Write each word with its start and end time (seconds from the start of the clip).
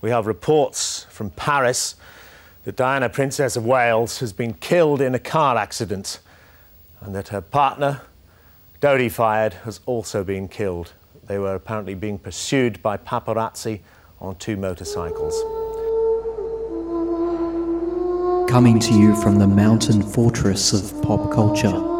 we 0.00 0.10
have 0.10 0.26
reports 0.26 1.06
from 1.10 1.30
Paris 1.30 1.96
that 2.64 2.76
Diana, 2.76 3.08
Princess 3.08 3.56
of 3.56 3.64
Wales, 3.64 4.18
has 4.20 4.32
been 4.32 4.54
killed 4.54 5.00
in 5.00 5.14
a 5.14 5.18
car 5.18 5.56
accident 5.56 6.20
and 7.00 7.14
that 7.14 7.28
her 7.28 7.40
partner, 7.40 8.02
Dodi 8.80 9.10
Fayed, 9.10 9.54
has 9.64 9.80
also 9.86 10.22
been 10.22 10.48
killed. 10.48 10.92
They 11.26 11.38
were 11.38 11.54
apparently 11.54 11.94
being 11.94 12.18
pursued 12.18 12.82
by 12.82 12.96
paparazzi 12.96 13.80
on 14.20 14.36
two 14.36 14.56
motorcycles. 14.56 15.34
Coming 18.50 18.78
to 18.80 18.94
you 18.94 19.14
from 19.20 19.38
the 19.38 19.46
mountain 19.46 20.02
fortress 20.02 20.72
of 20.72 21.02
pop 21.02 21.30
culture. 21.32 21.97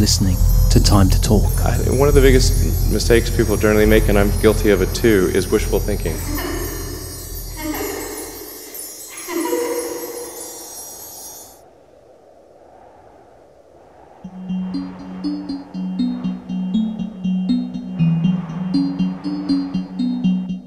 Listening 0.00 0.38
to 0.70 0.82
Time 0.82 1.10
to 1.10 1.20
Talk. 1.20 1.52
I 1.60 1.76
one 1.90 2.08
of 2.08 2.14
the 2.14 2.22
biggest 2.22 2.90
mistakes 2.90 3.28
people 3.28 3.58
generally 3.58 3.84
make, 3.84 4.08
and 4.08 4.18
I'm 4.18 4.30
guilty 4.40 4.70
of 4.70 4.80
it 4.80 4.94
too, 4.94 5.30
is 5.34 5.50
wishful 5.50 5.78
thinking. 5.78 6.16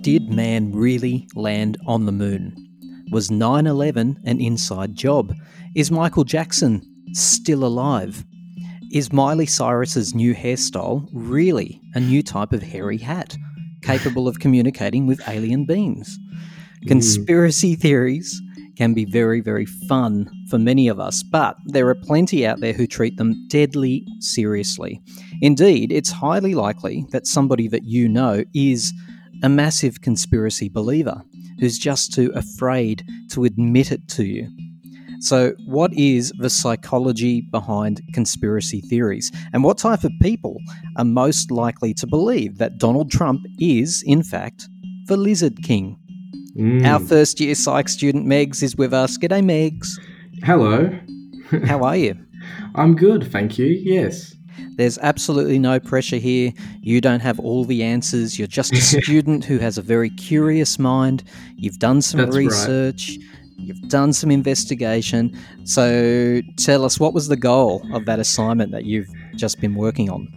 Did 0.04 0.30
man 0.30 0.72
really 0.74 1.28
land 1.34 1.80
on 1.88 2.06
the 2.06 2.12
moon? 2.12 2.56
Was 3.12 3.32
9 3.32 3.66
11 3.66 4.20
an 4.26 4.40
inside 4.40 4.94
job? 4.94 5.34
Is 5.74 5.90
Michael 5.90 6.24
Jackson 6.24 6.84
still 7.14 7.66
alive? 7.66 8.24
Is 8.94 9.12
Miley 9.12 9.48
Cyrus's 9.48 10.14
new 10.14 10.36
hairstyle 10.36 11.10
really 11.12 11.82
a 11.96 12.00
new 12.00 12.22
type 12.22 12.54
of 12.54 12.62
hairy 12.62 13.00
hat, 13.00 13.36
capable 13.82 14.28
of 14.28 14.40
communicating 14.40 15.08
with 15.08 15.28
alien 15.28 15.66
beings? 15.66 16.20
Hmm. 16.84 16.90
Conspiracy 16.90 17.74
theories 17.74 18.40
can 18.78 18.94
be 18.94 19.06
very, 19.06 19.42
very 19.42 19.66
fun 19.66 20.30
for 20.48 20.60
many 20.60 20.88
of 20.88 21.00
us, 21.00 21.24
but 21.24 21.58
there 21.66 21.90
are 21.90 21.96
plenty 21.96 22.46
out 22.46 22.60
there 22.60 22.74
who 22.74 22.86
treat 22.86 23.18
them 23.18 23.48
deadly 23.48 24.06
seriously. 24.20 25.02
Indeed, 25.42 25.92
it's 25.92 26.12
highly 26.12 26.54
likely 26.54 27.08
that 27.10 27.26
somebody 27.26 27.68
that 27.70 27.86
you 27.86 28.08
know 28.08 28.44
is 28.54 28.94
a 29.42 29.50
massive 29.50 30.02
conspiracy 30.02 30.70
believer 30.70 31.24
who's 31.60 31.80
just 31.80 32.14
too 32.14 32.32
afraid 32.36 33.04
to 33.32 33.44
admit 33.44 33.92
it 33.92 34.08
to 34.10 34.24
you. 34.24 34.48
So, 35.24 35.54
what 35.66 35.94
is 35.94 36.34
the 36.38 36.50
psychology 36.50 37.40
behind 37.40 38.02
conspiracy 38.14 38.82
theories? 38.82 39.32
And 39.54 39.64
what 39.64 39.78
type 39.78 40.04
of 40.04 40.12
people 40.22 40.58
are 40.98 41.06
most 41.06 41.50
likely 41.50 41.94
to 41.94 42.06
believe 42.06 42.58
that 42.58 42.78
Donald 42.78 43.10
Trump 43.10 43.40
is, 43.58 44.04
in 44.06 44.22
fact, 44.22 44.68
the 45.06 45.16
Lizard 45.16 45.64
King? 45.64 45.98
Mm. 46.58 46.86
Our 46.86 47.00
first 47.00 47.40
year 47.40 47.56
psych 47.56 47.88
student, 47.88 48.28
Megs, 48.28 48.62
is 48.62 48.76
with 48.76 48.94
us. 48.94 49.18
G'day, 49.18 49.42
Megs. 49.42 49.88
Hello. 50.44 50.92
How 51.68 51.82
are 51.84 51.96
you? 51.96 52.18
I'm 52.76 52.94
good, 52.94 53.32
thank 53.32 53.58
you. 53.58 53.68
Yes. 53.68 54.36
There's 54.76 54.98
absolutely 54.98 55.58
no 55.58 55.80
pressure 55.80 56.18
here. 56.18 56.52
You 56.82 57.00
don't 57.00 57.22
have 57.22 57.40
all 57.40 57.64
the 57.64 57.82
answers. 57.82 58.38
You're 58.38 58.50
just 58.50 58.74
a 58.74 58.82
student 59.02 59.46
who 59.46 59.58
has 59.60 59.78
a 59.78 59.82
very 59.82 60.10
curious 60.10 60.78
mind. 60.78 61.24
You've 61.56 61.80
done 61.80 62.02
some 62.02 62.20
That's 62.20 62.36
right. 62.36 63.20
You've 63.58 63.88
done 63.90 64.14
some 64.14 64.32
investigation. 64.32 65.38
So 65.64 66.42
tell 66.58 66.84
us, 66.86 67.00
what 67.00 67.14
was 67.14 67.28
the 67.28 67.38
goal 67.38 67.86
of 67.94 68.06
that 68.06 68.20
assignment 68.20 68.72
that 68.72 68.86
you've 68.86 69.10
just 69.36 69.60
been 69.62 69.76
working 69.76 70.10
on? 70.10 70.28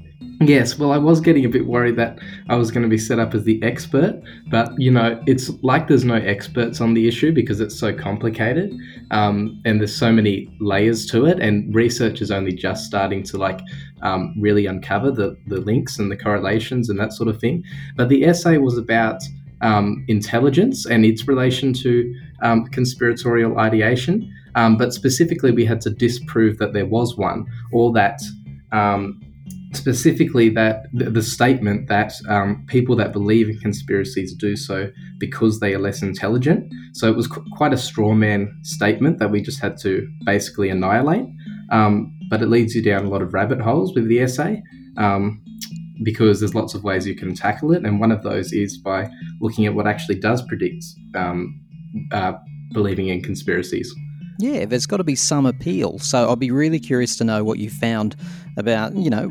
Yes, 0.40 0.78
well, 0.78 0.92
I 0.92 0.98
was 0.98 1.20
getting 1.20 1.46
a 1.46 1.48
bit 1.48 1.66
worried 1.66 1.96
that 1.96 2.18
I 2.50 2.56
was 2.56 2.70
going 2.70 2.82
to 2.82 2.90
be 2.90 2.98
set 2.98 3.18
up 3.18 3.34
as 3.34 3.44
the 3.44 3.62
expert, 3.62 4.20
but 4.48 4.70
you 4.78 4.90
know, 4.90 5.22
it's 5.26 5.50
like 5.62 5.88
there's 5.88 6.04
no 6.04 6.16
experts 6.16 6.78
on 6.82 6.92
the 6.92 7.08
issue 7.08 7.32
because 7.32 7.58
it's 7.58 7.78
so 7.78 7.94
complicated, 7.94 8.76
um, 9.12 9.60
and 9.64 9.80
there's 9.80 9.96
so 9.96 10.12
many 10.12 10.54
layers 10.60 11.06
to 11.06 11.24
it, 11.24 11.40
and 11.40 11.74
research 11.74 12.20
is 12.20 12.30
only 12.30 12.52
just 12.52 12.84
starting 12.84 13.22
to 13.22 13.38
like 13.38 13.60
um, 14.02 14.34
really 14.38 14.66
uncover 14.66 15.10
the 15.10 15.38
the 15.46 15.60
links 15.60 15.98
and 15.98 16.10
the 16.10 16.16
correlations 16.16 16.90
and 16.90 17.00
that 17.00 17.14
sort 17.14 17.30
of 17.30 17.40
thing. 17.40 17.64
But 17.96 18.10
the 18.10 18.26
essay 18.26 18.58
was 18.58 18.76
about 18.76 19.22
um, 19.60 20.04
intelligence 20.08 20.86
and 20.86 21.04
its 21.04 21.26
relation 21.26 21.72
to 21.74 22.14
um, 22.42 22.66
conspiratorial 22.66 23.58
ideation, 23.58 24.32
um, 24.54 24.76
but 24.76 24.92
specifically, 24.92 25.50
we 25.50 25.64
had 25.64 25.80
to 25.82 25.90
disprove 25.90 26.58
that 26.58 26.72
there 26.72 26.86
was 26.86 27.16
one, 27.16 27.46
or 27.72 27.92
that. 27.92 28.20
Um, 28.72 29.20
specifically 29.72 30.48
that 30.48 30.86
the, 30.92 31.10
the 31.10 31.22
statement 31.22 31.88
that 31.88 32.14
um, 32.28 32.64
people 32.66 32.96
that 32.96 33.12
believe 33.12 33.48
in 33.48 33.58
conspiracies 33.58 34.32
do 34.32 34.56
so 34.56 34.90
because 35.18 35.60
they 35.60 35.74
are 35.74 35.78
less 35.78 36.02
intelligent. 36.02 36.72
So 36.92 37.10
it 37.10 37.16
was 37.16 37.26
qu- 37.26 37.44
quite 37.52 37.72
a 37.74 37.76
straw 37.76 38.14
man 38.14 38.56
statement 38.62 39.18
that 39.18 39.30
we 39.30 39.42
just 39.42 39.60
had 39.60 39.76
to 39.78 40.08
basically 40.24 40.70
annihilate. 40.70 41.26
Um, 41.70 42.16
but 42.30 42.42
it 42.42 42.46
leads 42.46 42.74
you 42.74 42.82
down 42.82 43.04
a 43.04 43.08
lot 43.08 43.22
of 43.22 43.34
rabbit 43.34 43.60
holes 43.60 43.94
with 43.94 44.08
the 44.08 44.20
essay 44.20 44.62
um, 44.96 45.42
because 46.02 46.40
there's 46.40 46.54
lots 46.54 46.74
of 46.74 46.84
ways 46.84 47.06
you 47.06 47.14
can 47.14 47.34
tackle 47.34 47.72
it, 47.72 47.84
and 47.84 48.00
one 48.00 48.12
of 48.12 48.22
those 48.22 48.52
is 48.52 48.78
by 48.78 49.08
looking 49.40 49.66
at 49.66 49.74
what 49.74 49.86
actually 49.86 50.18
does 50.18 50.42
predict 50.42 50.84
um, 51.14 51.60
uh, 52.12 52.34
believing 52.72 53.08
in 53.08 53.22
conspiracies. 53.22 53.92
Yeah, 54.38 54.66
there's 54.66 54.86
got 54.86 54.98
to 54.98 55.04
be 55.04 55.14
some 55.14 55.46
appeal. 55.46 55.98
So 55.98 56.28
I'll 56.28 56.36
be 56.36 56.50
really 56.50 56.78
curious 56.78 57.16
to 57.16 57.24
know 57.24 57.42
what 57.42 57.58
you 57.58 57.70
found 57.70 58.16
about, 58.58 58.94
you 58.94 59.08
know, 59.08 59.28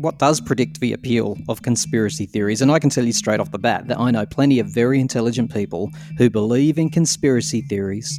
what 0.00 0.18
does 0.18 0.40
predict 0.40 0.80
the 0.80 0.92
appeal 0.92 1.36
of 1.48 1.62
conspiracy 1.62 2.26
theories. 2.26 2.60
And 2.60 2.70
I 2.70 2.78
can 2.78 2.90
tell 2.90 3.04
you 3.04 3.12
straight 3.12 3.38
off 3.38 3.52
the 3.52 3.58
bat 3.58 3.86
that 3.88 3.98
I 3.98 4.10
know 4.10 4.26
plenty 4.26 4.58
of 4.58 4.66
very 4.66 5.00
intelligent 5.00 5.52
people 5.52 5.90
who 6.18 6.30
believe 6.30 6.78
in 6.78 6.90
conspiracy 6.90 7.62
theories. 7.62 8.18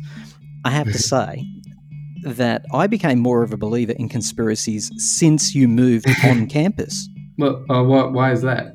I 0.63 0.69
have 0.69 0.87
to 0.87 0.97
say 0.97 1.45
that 2.23 2.65
I 2.71 2.87
became 2.87 3.19
more 3.19 3.43
of 3.43 3.51
a 3.51 3.57
believer 3.57 3.93
in 3.93 4.07
conspiracies 4.07 4.91
since 4.97 5.55
you 5.55 5.67
moved 5.67 6.07
on 6.23 6.47
campus. 6.49 7.09
Well, 7.37 7.65
uh, 7.69 7.83
why, 7.83 8.05
why 8.05 8.31
is 8.31 8.41
that? 8.41 8.73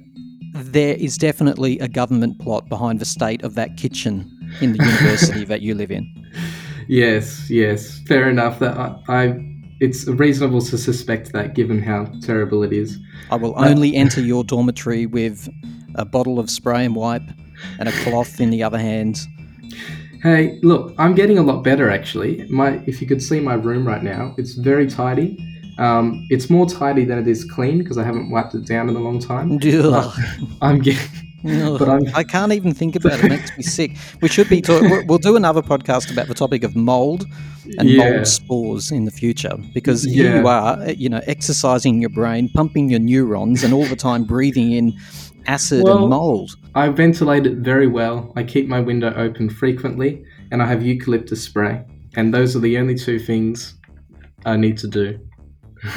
There 0.55 0.95
is 0.95 1.19
definitely 1.19 1.79
a 1.81 1.89
government 1.89 2.39
plot 2.39 2.69
behind 2.69 2.99
the 2.99 3.05
state 3.05 3.43
of 3.43 3.55
that 3.55 3.77
kitchen 3.77 4.31
in 4.61 4.73
the 4.73 4.85
university 4.85 5.45
that 5.45 5.61
you 5.61 5.75
live 5.75 5.91
in. 5.91 6.13
Yes, 6.89 7.51
yes, 7.51 7.99
fair 8.07 8.31
enough. 8.31 8.61
That 8.61 8.77
I, 8.77 8.97
I, 9.09 9.57
it's 9.81 10.07
reasonable 10.07 10.61
to 10.61 10.79
suspect 10.79 11.33
that, 11.33 11.55
given 11.55 11.83
how 11.83 12.05
terrible 12.23 12.63
it 12.63 12.73
is. 12.73 12.99
I 13.29 13.35
will 13.35 13.55
only 13.57 13.97
enter 13.97 14.21
your 14.33 14.45
dormitory 14.45 15.05
with 15.05 15.49
a 15.97 16.05
bottle 16.05 16.39
of 16.39 16.49
spray 16.49 16.85
and 16.85 16.95
wipe 16.95 17.29
and 17.81 17.89
a 17.89 17.93
cloth 18.03 18.41
in 18.41 18.51
the 18.51 18.63
other 18.63 18.79
hand. 18.79 19.19
Hey, 20.23 20.59
look, 20.63 20.95
I'm 20.99 21.15
getting 21.15 21.39
a 21.39 21.43
lot 21.43 21.63
better 21.63 21.91
actually. 21.91 22.47
My, 22.49 22.83
if 22.87 23.01
you 23.01 23.07
could 23.07 23.23
see 23.23 23.41
my 23.41 23.55
room 23.55 23.87
right 23.87 24.03
now, 24.03 24.35
it's 24.39 24.55
very 24.55 24.89
tidy. 24.89 25.39
Um, 25.79 26.27
it's 26.31 26.49
more 26.49 26.67
tidy 26.67 27.05
than 27.05 27.19
it 27.19 27.29
is 27.29 27.45
clean 27.45 27.79
because 27.79 27.99
I 27.99 28.05
haven't 28.05 28.31
wiped 28.31 28.55
it 28.55 28.65
down 28.67 28.89
in 28.89 28.97
a 28.97 29.01
long 29.01 29.19
time. 29.19 29.53
I'm 30.63 30.79
getting, 30.79 30.99
but 31.43 31.89
I'm 31.89 32.03
I 32.15 32.25
can't 32.25 32.53
even 32.53 32.73
think 32.73 32.97
about 32.97 33.19
it. 33.19 33.25
It 33.25 33.29
makes 33.29 33.57
me 33.57 33.63
sick. 33.63 33.97
We 34.23 34.29
should 34.29 34.49
be 34.49 34.63
talking. 34.63 35.07
We'll 35.07 35.19
do 35.19 35.37
another 35.37 35.63
podcast 35.63 36.11
about 36.11 36.29
the 36.29 36.35
topic 36.35 36.65
of 36.65 36.75
mold 36.75 37.27
and 37.79 37.89
Yeah. 37.91 38.11
mold 38.13 38.27
spores 38.27 38.91
in 38.91 39.05
the 39.05 39.11
future 39.11 39.57
because 39.75 40.05
here 40.05 40.31
Yeah. 40.33 40.41
you 40.41 40.49
are, 40.49 40.79
uh, 40.81 40.87
you 40.97 41.09
know, 41.11 41.21
exercising 41.27 42.01
your 42.01 42.11
brain, 42.11 42.49
pumping 42.49 42.89
your 42.89 43.01
neurons, 43.01 43.63
and 43.63 43.75
all 43.75 43.85
the 43.85 43.97
time 43.97 44.25
breathing 44.25 44.73
in 44.73 44.95
acid 45.47 45.83
Well- 45.85 45.99
and 46.03 46.09
mold. 46.11 46.57
I 46.75 46.89
ventilate 46.89 47.47
it 47.47 47.59
very 47.59 47.87
well. 47.87 48.33
I 48.37 48.43
keep 48.45 48.67
my 48.69 48.81
window 48.81 49.13
open 49.15 49.49
frequently, 49.51 50.23
and 50.51 50.63
I 50.63 50.67
have 50.67 50.83
eucalyptus 50.83 51.43
spray. 51.43 51.83
And 52.17 52.33
those 52.33 52.57
are 52.57 52.61
the 52.61 52.79
only 52.79 52.95
two 52.95 53.19
things 53.19 53.75
I 54.47 54.57
need 54.57 54.79
to 54.79 54.89
do. 54.89 55.19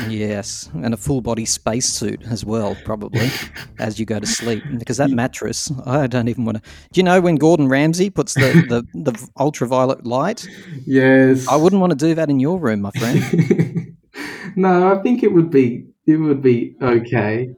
Yes, 0.07 0.69
and 0.74 0.94
a 0.94 0.97
full 0.97 1.21
body 1.21 1.45
spacesuit 1.45 2.24
as 2.24 2.45
well, 2.45 2.75
probably, 2.86 3.30
as 3.80 4.00
you 4.00 4.06
go 4.06 4.19
to 4.19 4.27
sleep. 4.27 4.63
Because 4.77 4.97
that 4.97 5.09
mattress, 5.09 5.71
I 5.86 6.07
don't 6.07 6.27
even 6.27 6.45
want 6.45 6.63
to. 6.63 6.69
Do 6.91 7.00
you 7.00 7.03
know 7.03 7.21
when 7.21 7.36
Gordon 7.36 7.68
Ramsay 7.68 8.09
puts 8.09 8.33
the, 8.33 8.65
the, 8.68 8.83
the 9.12 9.30
ultraviolet 9.38 10.06
light? 10.06 10.47
Yes. 10.86 11.47
I 11.47 11.56
wouldn't 11.56 11.80
want 11.80 11.91
to 11.91 11.97
do 11.97 12.15
that 12.15 12.30
in 12.30 12.39
your 12.39 12.59
room, 12.59 12.81
my 12.81 12.91
friend. 12.91 13.95
no, 14.56 14.94
I 14.94 15.01
think 15.01 15.24
it 15.24 15.33
would 15.33 15.50
be 15.50 15.86
it 16.06 16.18
would 16.18 16.41
be 16.41 16.75
okay. 16.81 17.50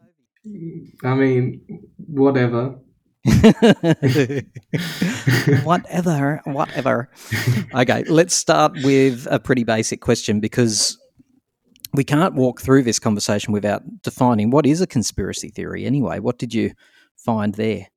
I 1.04 1.14
mean, 1.14 1.62
whatever. 1.98 2.76
whatever, 5.64 6.42
whatever. 6.46 7.10
Okay, 7.76 8.04
let's 8.06 8.34
start 8.34 8.74
with 8.84 9.28
a 9.30 9.40
pretty 9.40 9.64
basic 9.64 10.02
question 10.02 10.40
because 10.40 10.98
we 11.94 12.04
can't 12.04 12.36
walk 12.36 12.62
through 12.62 12.84
this 12.84 13.00
conversation 13.00 13.54
without 13.54 13.84
defining 14.02 14.50
what 14.50 14.66
is 14.66 14.82
a 14.82 14.88
conspiracy 14.88 15.50
theory 15.50 15.86
anyway. 15.86 16.20
What 16.20 16.38
did 16.38 16.54
you 16.54 16.72
find 17.18 17.56
there? 17.56 17.88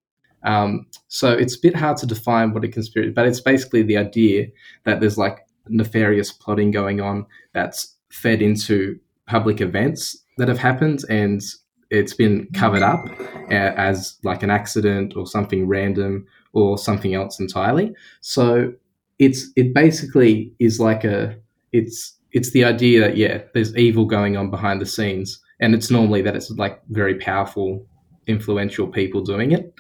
Um, 0.43 0.87
so 1.09 1.33
it's 1.33 1.57
a 1.57 1.61
bit 1.61 1.75
hard 1.75 1.97
to 1.99 2.07
define 2.07 2.53
what 2.53 2.65
a 2.65 2.69
conspiracy, 2.69 3.13
but 3.13 3.27
it's 3.27 3.41
basically 3.41 3.83
the 3.83 3.97
idea 3.97 4.49
that 4.85 5.01
there's 5.01 5.17
like 5.17 5.47
nefarious 5.69 6.33
plotting 6.33 6.71
going 6.71 7.01
on 7.01 7.27
that's 7.53 7.95
fed 8.11 8.43
into 8.43 8.99
public 9.27 9.61
events 9.61 10.19
that 10.37 10.49
have 10.49 10.59
happened 10.59 11.03
and 11.09 11.43
it's 11.91 12.13
been 12.13 12.47
covered 12.53 12.83
up 12.83 13.07
as 13.51 14.17
like 14.25 14.43
an 14.43 14.51
accident 14.51 15.15
or 15.17 15.27
something 15.27 15.67
random 15.67 16.27
or 16.53 16.77
something 16.77 17.15
else 17.15 17.39
entirely. 17.39 17.95
So 18.21 18.73
it's 19.19 19.51
it 19.57 19.73
basically 19.73 20.53
is 20.59 20.81
like 20.81 21.05
a 21.05 21.37
it's 21.73 22.15
it's 22.35 22.51
the 22.51 22.65
idea 22.65 23.01
that 23.01 23.17
yeah, 23.17 23.43
there's 23.55 23.75
evil 23.77 24.05
going 24.05 24.37
on 24.37 24.51
behind 24.51 24.81
the 24.81 24.87
scenes, 24.87 25.41
and 25.61 25.75
it's 25.75 25.91
normally 25.91 26.21
that 26.23 26.37
it's 26.37 26.51
like 26.51 26.83
very 26.89 27.15
powerful, 27.15 27.87
influential 28.27 28.89
people 28.89 29.23
doing 29.23 29.53
it. 29.53 29.73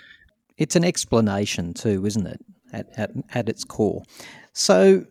It's 0.56 0.76
an 0.76 0.84
explanation 0.84 1.74
too, 1.74 2.06
isn't 2.06 2.26
it? 2.26 2.40
At 2.72 2.86
at, 2.96 3.10
at 3.34 3.48
its 3.48 3.64
core. 3.64 4.04
So, 4.52 5.04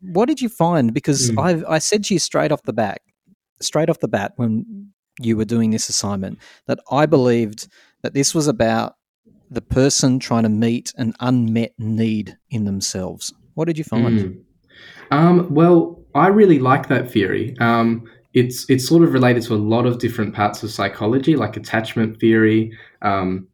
what 0.00 0.26
did 0.26 0.40
you 0.40 0.48
find? 0.48 0.94
Because 0.94 1.32
mm. 1.32 1.66
I 1.68 1.74
I 1.74 1.78
said 1.78 2.04
to 2.04 2.14
you 2.14 2.20
straight 2.20 2.52
off 2.52 2.62
the 2.62 2.72
bat, 2.72 3.00
straight 3.60 3.90
off 3.90 3.98
the 3.98 4.08
bat 4.08 4.32
when 4.36 4.92
you 5.20 5.36
were 5.36 5.44
doing 5.44 5.70
this 5.70 5.88
assignment 5.88 6.38
that 6.66 6.78
I 6.90 7.06
believed 7.06 7.68
that 8.02 8.14
this 8.14 8.34
was 8.34 8.46
about 8.46 8.94
the 9.50 9.62
person 9.62 10.18
trying 10.18 10.44
to 10.44 10.48
meet 10.48 10.92
an 10.96 11.14
unmet 11.20 11.72
need 11.78 12.36
in 12.50 12.64
themselves. 12.64 13.32
What 13.54 13.66
did 13.66 13.78
you 13.78 13.84
find? 13.84 14.18
Mm. 14.20 14.44
Um, 15.10 15.54
well, 15.54 16.03
I 16.14 16.28
really 16.28 16.58
like 16.58 16.88
that 16.88 17.10
theory. 17.10 17.56
Um, 17.58 18.08
it's 18.34 18.68
it's 18.68 18.86
sort 18.86 19.02
of 19.02 19.12
related 19.12 19.42
to 19.44 19.54
a 19.54 19.56
lot 19.56 19.86
of 19.86 19.98
different 19.98 20.34
parts 20.34 20.62
of 20.62 20.70
psychology, 20.70 21.36
like 21.36 21.56
attachment 21.56 22.18
theory, 22.20 22.76
um, 23.02 23.46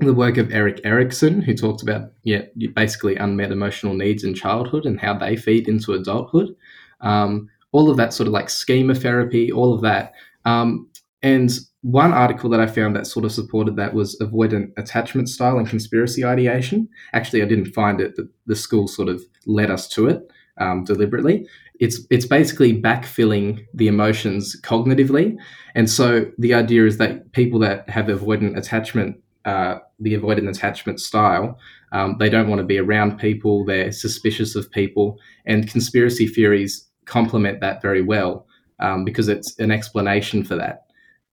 the 0.00 0.14
work 0.14 0.36
of 0.36 0.52
Erik 0.52 0.80
Erikson, 0.84 1.40
who 1.40 1.54
talked 1.54 1.82
about 1.82 2.12
yeah 2.24 2.42
basically 2.74 3.16
unmet 3.16 3.52
emotional 3.52 3.94
needs 3.94 4.24
in 4.24 4.34
childhood 4.34 4.84
and 4.84 5.00
how 5.00 5.16
they 5.16 5.36
feed 5.36 5.68
into 5.68 5.92
adulthood. 5.92 6.54
Um, 7.00 7.48
all 7.72 7.90
of 7.90 7.96
that 7.98 8.12
sort 8.14 8.26
of 8.26 8.32
like 8.32 8.48
schema 8.48 8.94
therapy, 8.94 9.52
all 9.52 9.74
of 9.74 9.82
that. 9.82 10.14
Um, 10.44 10.88
and 11.22 11.50
one 11.82 12.12
article 12.12 12.50
that 12.50 12.60
I 12.60 12.66
found 12.66 12.96
that 12.96 13.06
sort 13.06 13.24
of 13.24 13.32
supported 13.32 13.76
that 13.76 13.94
was 13.94 14.18
avoidant 14.20 14.72
attachment 14.76 15.28
style 15.28 15.58
and 15.58 15.68
conspiracy 15.68 16.24
ideation. 16.24 16.88
Actually, 17.12 17.42
I 17.42 17.46
didn't 17.46 17.72
find 17.72 18.00
it, 18.00 18.14
but 18.16 18.26
the 18.46 18.56
school 18.56 18.88
sort 18.88 19.08
of 19.08 19.22
led 19.46 19.70
us 19.70 19.88
to 19.90 20.08
it 20.08 20.30
um, 20.60 20.84
deliberately. 20.84 21.46
It's 21.80 22.00
it's 22.10 22.26
basically 22.26 22.80
backfilling 22.80 23.66
the 23.74 23.88
emotions 23.88 24.60
cognitively, 24.62 25.36
and 25.74 25.88
so 25.88 26.26
the 26.38 26.54
idea 26.54 26.86
is 26.86 26.98
that 26.98 27.32
people 27.32 27.58
that 27.60 27.88
have 27.88 28.06
avoidant 28.06 28.56
attachment, 28.56 29.16
uh, 29.44 29.78
the 30.00 30.14
avoidant 30.14 30.48
attachment 30.48 31.00
style, 31.00 31.58
um, 31.92 32.16
they 32.18 32.28
don't 32.28 32.48
want 32.48 32.58
to 32.60 32.66
be 32.66 32.78
around 32.78 33.18
people. 33.18 33.64
They're 33.64 33.92
suspicious 33.92 34.56
of 34.56 34.70
people, 34.70 35.18
and 35.46 35.70
conspiracy 35.70 36.26
theories 36.26 36.86
complement 37.04 37.60
that 37.60 37.80
very 37.80 38.02
well 38.02 38.46
um, 38.80 39.04
because 39.04 39.28
it's 39.28 39.58
an 39.58 39.70
explanation 39.70 40.44
for 40.44 40.56
that 40.56 40.88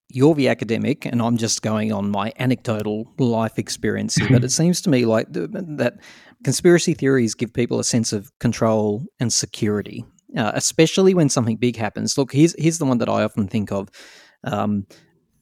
you're 0.10 0.36
the 0.36 0.48
academic 0.48 1.06
and 1.06 1.22
I'm 1.22 1.38
just 1.38 1.62
going 1.62 1.92
on 1.92 2.10
my 2.10 2.31
anecdotal 2.38 3.12
life 3.18 3.57
experience 3.57 4.18
but 4.30 4.44
it 4.44 4.51
seems 4.62 4.81
to 4.81 4.89
me 4.89 5.06
like 5.06 5.31
that 5.33 6.00
conspiracy 6.45 6.94
theories 6.94 7.33
give 7.33 7.51
people 7.51 7.80
a 7.80 7.83
sense 7.83 8.13
of 8.13 8.31
control 8.38 9.03
and 9.19 9.33
security, 9.33 10.06
uh, 10.38 10.51
especially 10.53 11.15
when 11.15 11.27
something 11.27 11.57
big 11.57 11.75
happens. 11.75 12.19
Look, 12.19 12.31
here's 12.31 12.56
here's 12.59 12.77
the 12.77 12.86
one 12.86 13.00
that 13.00 13.09
I 13.09 13.24
often 13.24 13.47
think 13.47 13.71
of 13.71 13.89
um, 14.44 14.86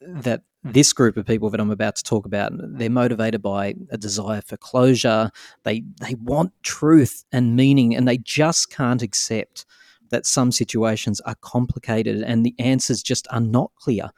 that 0.00 0.44
this 0.62 0.94
group 0.94 1.18
of 1.18 1.26
people 1.26 1.50
that 1.50 1.60
I'm 1.60 1.70
about 1.70 1.96
to 1.96 2.02
talk 2.02 2.24
about, 2.24 2.52
they're 2.54 2.88
motivated 2.88 3.42
by 3.42 3.74
a 3.90 3.98
desire 3.98 4.40
for 4.40 4.56
closure. 4.56 5.30
They 5.64 5.84
they 6.00 6.14
want 6.14 6.52
truth 6.62 7.22
and 7.30 7.54
meaning, 7.54 7.94
and 7.94 8.08
they 8.08 8.16
just 8.16 8.70
can't 8.70 9.02
accept 9.02 9.66
that 10.08 10.24
some 10.24 10.52
situations 10.52 11.20
are 11.26 11.36
complicated 11.42 12.22
and 12.22 12.46
the 12.46 12.54
answers 12.58 13.02
just 13.02 13.26
are 13.30 13.42
not 13.42 13.72
clear. 13.76 14.08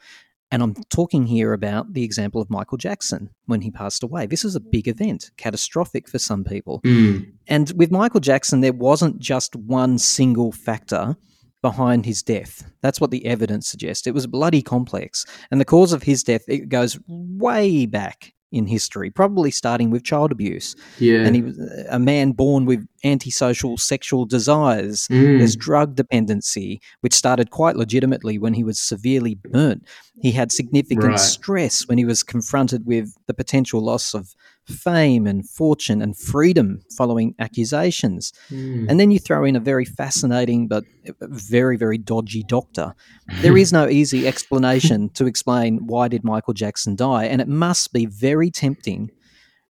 And 0.56 0.62
I'm 0.62 0.74
talking 0.88 1.26
here 1.26 1.52
about 1.52 1.92
the 1.92 2.02
example 2.02 2.40
of 2.40 2.48
Michael 2.48 2.78
Jackson 2.78 3.28
when 3.44 3.60
he 3.60 3.70
passed 3.70 4.02
away. 4.02 4.24
This 4.24 4.42
was 4.42 4.56
a 4.56 4.60
big 4.60 4.88
event, 4.88 5.30
catastrophic 5.36 6.08
for 6.08 6.18
some 6.18 6.44
people. 6.44 6.80
Mm. 6.80 7.30
And 7.46 7.70
with 7.76 7.90
Michael 7.90 8.20
Jackson, 8.20 8.62
there 8.62 8.72
wasn't 8.72 9.18
just 9.18 9.54
one 9.54 9.98
single 9.98 10.52
factor 10.52 11.14
behind 11.60 12.06
his 12.06 12.22
death. 12.22 12.72
That's 12.80 13.02
what 13.02 13.10
the 13.10 13.26
evidence 13.26 13.68
suggests. 13.68 14.06
It 14.06 14.14
was 14.14 14.26
bloody 14.26 14.62
complex. 14.62 15.26
And 15.50 15.60
the 15.60 15.66
cause 15.66 15.92
of 15.92 16.04
his 16.04 16.22
death, 16.22 16.48
it 16.48 16.70
goes 16.70 16.98
way 17.06 17.84
back 17.84 18.32
in 18.52 18.66
history, 18.66 19.10
probably 19.10 19.50
starting 19.50 19.90
with 19.90 20.04
child 20.04 20.30
abuse. 20.30 20.76
Yeah. 20.98 21.26
And 21.26 21.34
he 21.34 21.42
was 21.42 21.58
a 21.90 21.98
man 21.98 22.32
born 22.32 22.64
with 22.64 22.86
antisocial 23.04 23.76
sexual 23.76 24.24
desires. 24.24 25.08
Mm. 25.08 25.38
There's 25.38 25.56
drug 25.56 25.96
dependency, 25.96 26.80
which 27.00 27.14
started 27.14 27.50
quite 27.50 27.76
legitimately 27.76 28.38
when 28.38 28.54
he 28.54 28.64
was 28.64 28.78
severely 28.78 29.34
burnt. 29.34 29.84
He 30.22 30.32
had 30.32 30.52
significant 30.52 31.04
right. 31.04 31.18
stress 31.18 31.86
when 31.88 31.98
he 31.98 32.04
was 32.04 32.22
confronted 32.22 32.86
with 32.86 33.14
the 33.26 33.34
potential 33.34 33.84
loss 33.84 34.14
of 34.14 34.34
fame 34.66 35.26
and 35.26 35.48
fortune 35.48 36.02
and 36.02 36.16
freedom 36.16 36.80
following 36.96 37.34
accusations. 37.38 38.32
Mm. 38.50 38.86
And 38.88 39.00
then 39.00 39.10
you 39.10 39.18
throw 39.18 39.44
in 39.44 39.56
a 39.56 39.60
very 39.60 39.84
fascinating 39.84 40.68
but 40.68 40.84
very, 41.20 41.76
very 41.76 41.98
dodgy 41.98 42.42
doctor. 42.42 42.94
There 43.40 43.56
is 43.56 43.72
no 43.72 43.88
easy 43.88 44.26
explanation 44.26 45.10
to 45.10 45.26
explain 45.26 45.86
why 45.86 46.08
did 46.08 46.24
Michael 46.24 46.54
Jackson 46.54 46.96
die. 46.96 47.26
And 47.26 47.40
it 47.40 47.48
must 47.48 47.92
be 47.92 48.06
very 48.06 48.50
tempting 48.50 49.10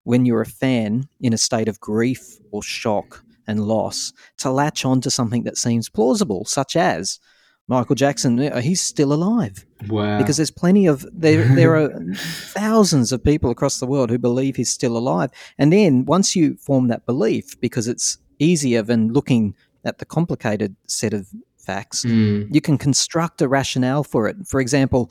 when 0.04 0.24
you're 0.24 0.40
a 0.40 0.46
fan 0.46 1.08
in 1.20 1.32
a 1.32 1.38
state 1.38 1.68
of 1.68 1.80
grief 1.80 2.38
or 2.52 2.62
shock 2.62 3.24
and 3.46 3.60
loss 3.66 4.12
to 4.38 4.50
latch 4.50 4.84
on 4.84 5.00
to 5.00 5.10
something 5.10 5.44
that 5.44 5.58
seems 5.58 5.88
plausible, 5.88 6.44
such 6.44 6.76
as 6.76 7.18
Michael 7.68 7.96
Jackson, 7.96 8.38
he's 8.60 8.80
still 8.80 9.12
alive. 9.12 9.64
Wow. 9.88 10.18
Because 10.18 10.36
there's 10.36 10.50
plenty 10.50 10.86
of 10.86 11.06
there 11.12 11.44
there 11.54 11.76
are 11.76 11.90
thousands 12.14 13.12
of 13.12 13.24
people 13.24 13.50
across 13.50 13.80
the 13.80 13.86
world 13.86 14.10
who 14.10 14.18
believe 14.18 14.56
he's 14.56 14.70
still 14.70 14.96
alive. 14.96 15.30
And 15.58 15.72
then 15.72 16.04
once 16.04 16.36
you 16.36 16.56
form 16.56 16.88
that 16.88 17.06
belief 17.06 17.60
because 17.60 17.88
it's 17.88 18.18
easier 18.38 18.82
than 18.82 19.12
looking 19.12 19.54
at 19.84 19.98
the 19.98 20.04
complicated 20.04 20.76
set 20.86 21.12
of 21.12 21.28
facts, 21.58 22.04
mm. 22.04 22.46
you 22.54 22.60
can 22.60 22.78
construct 22.78 23.42
a 23.42 23.48
rationale 23.48 24.04
for 24.04 24.28
it. 24.28 24.36
For 24.46 24.60
example, 24.60 25.10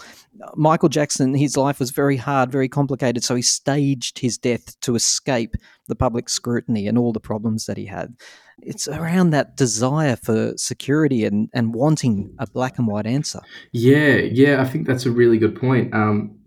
Michael 0.56 0.90
Jackson, 0.90 1.34
his 1.34 1.58
life 1.58 1.80
was 1.80 1.92
very 1.92 2.16
hard, 2.16 2.51
very 2.51 2.69
complicated, 2.69 3.24
so 3.24 3.36
he 3.36 3.42
staged 3.42 4.19
his 4.19 4.38
death 4.38 4.80
to 4.80 4.96
escape 4.96 5.56
the 5.88 5.96
public 5.96 6.30
scrutiny 6.30 6.88
and 6.88 6.98
all 6.98 7.12
the 7.12 7.19
problems 7.19 7.66
that 7.66 7.78
he 7.78 7.86
had. 7.86 8.16
It's 8.62 8.88
around 8.88 9.31
that 9.31 9.57
desire 9.57 10.16
for 10.16 10.54
security 10.57 11.25
and, 11.25 11.50
and 11.54 11.74
wanting 11.74 12.34
a 12.40 12.48
black 12.48 12.78
and 12.78 12.88
white 12.88 13.06
answer. 13.06 13.42
Yeah, 13.72 14.16
yeah, 14.16 14.62
I 14.62 14.66
think 14.66 14.88
that's 14.88 15.06
a 15.06 15.12
really 15.12 15.38
good 15.38 15.60
point. 15.60 15.94
Um, 15.94 16.38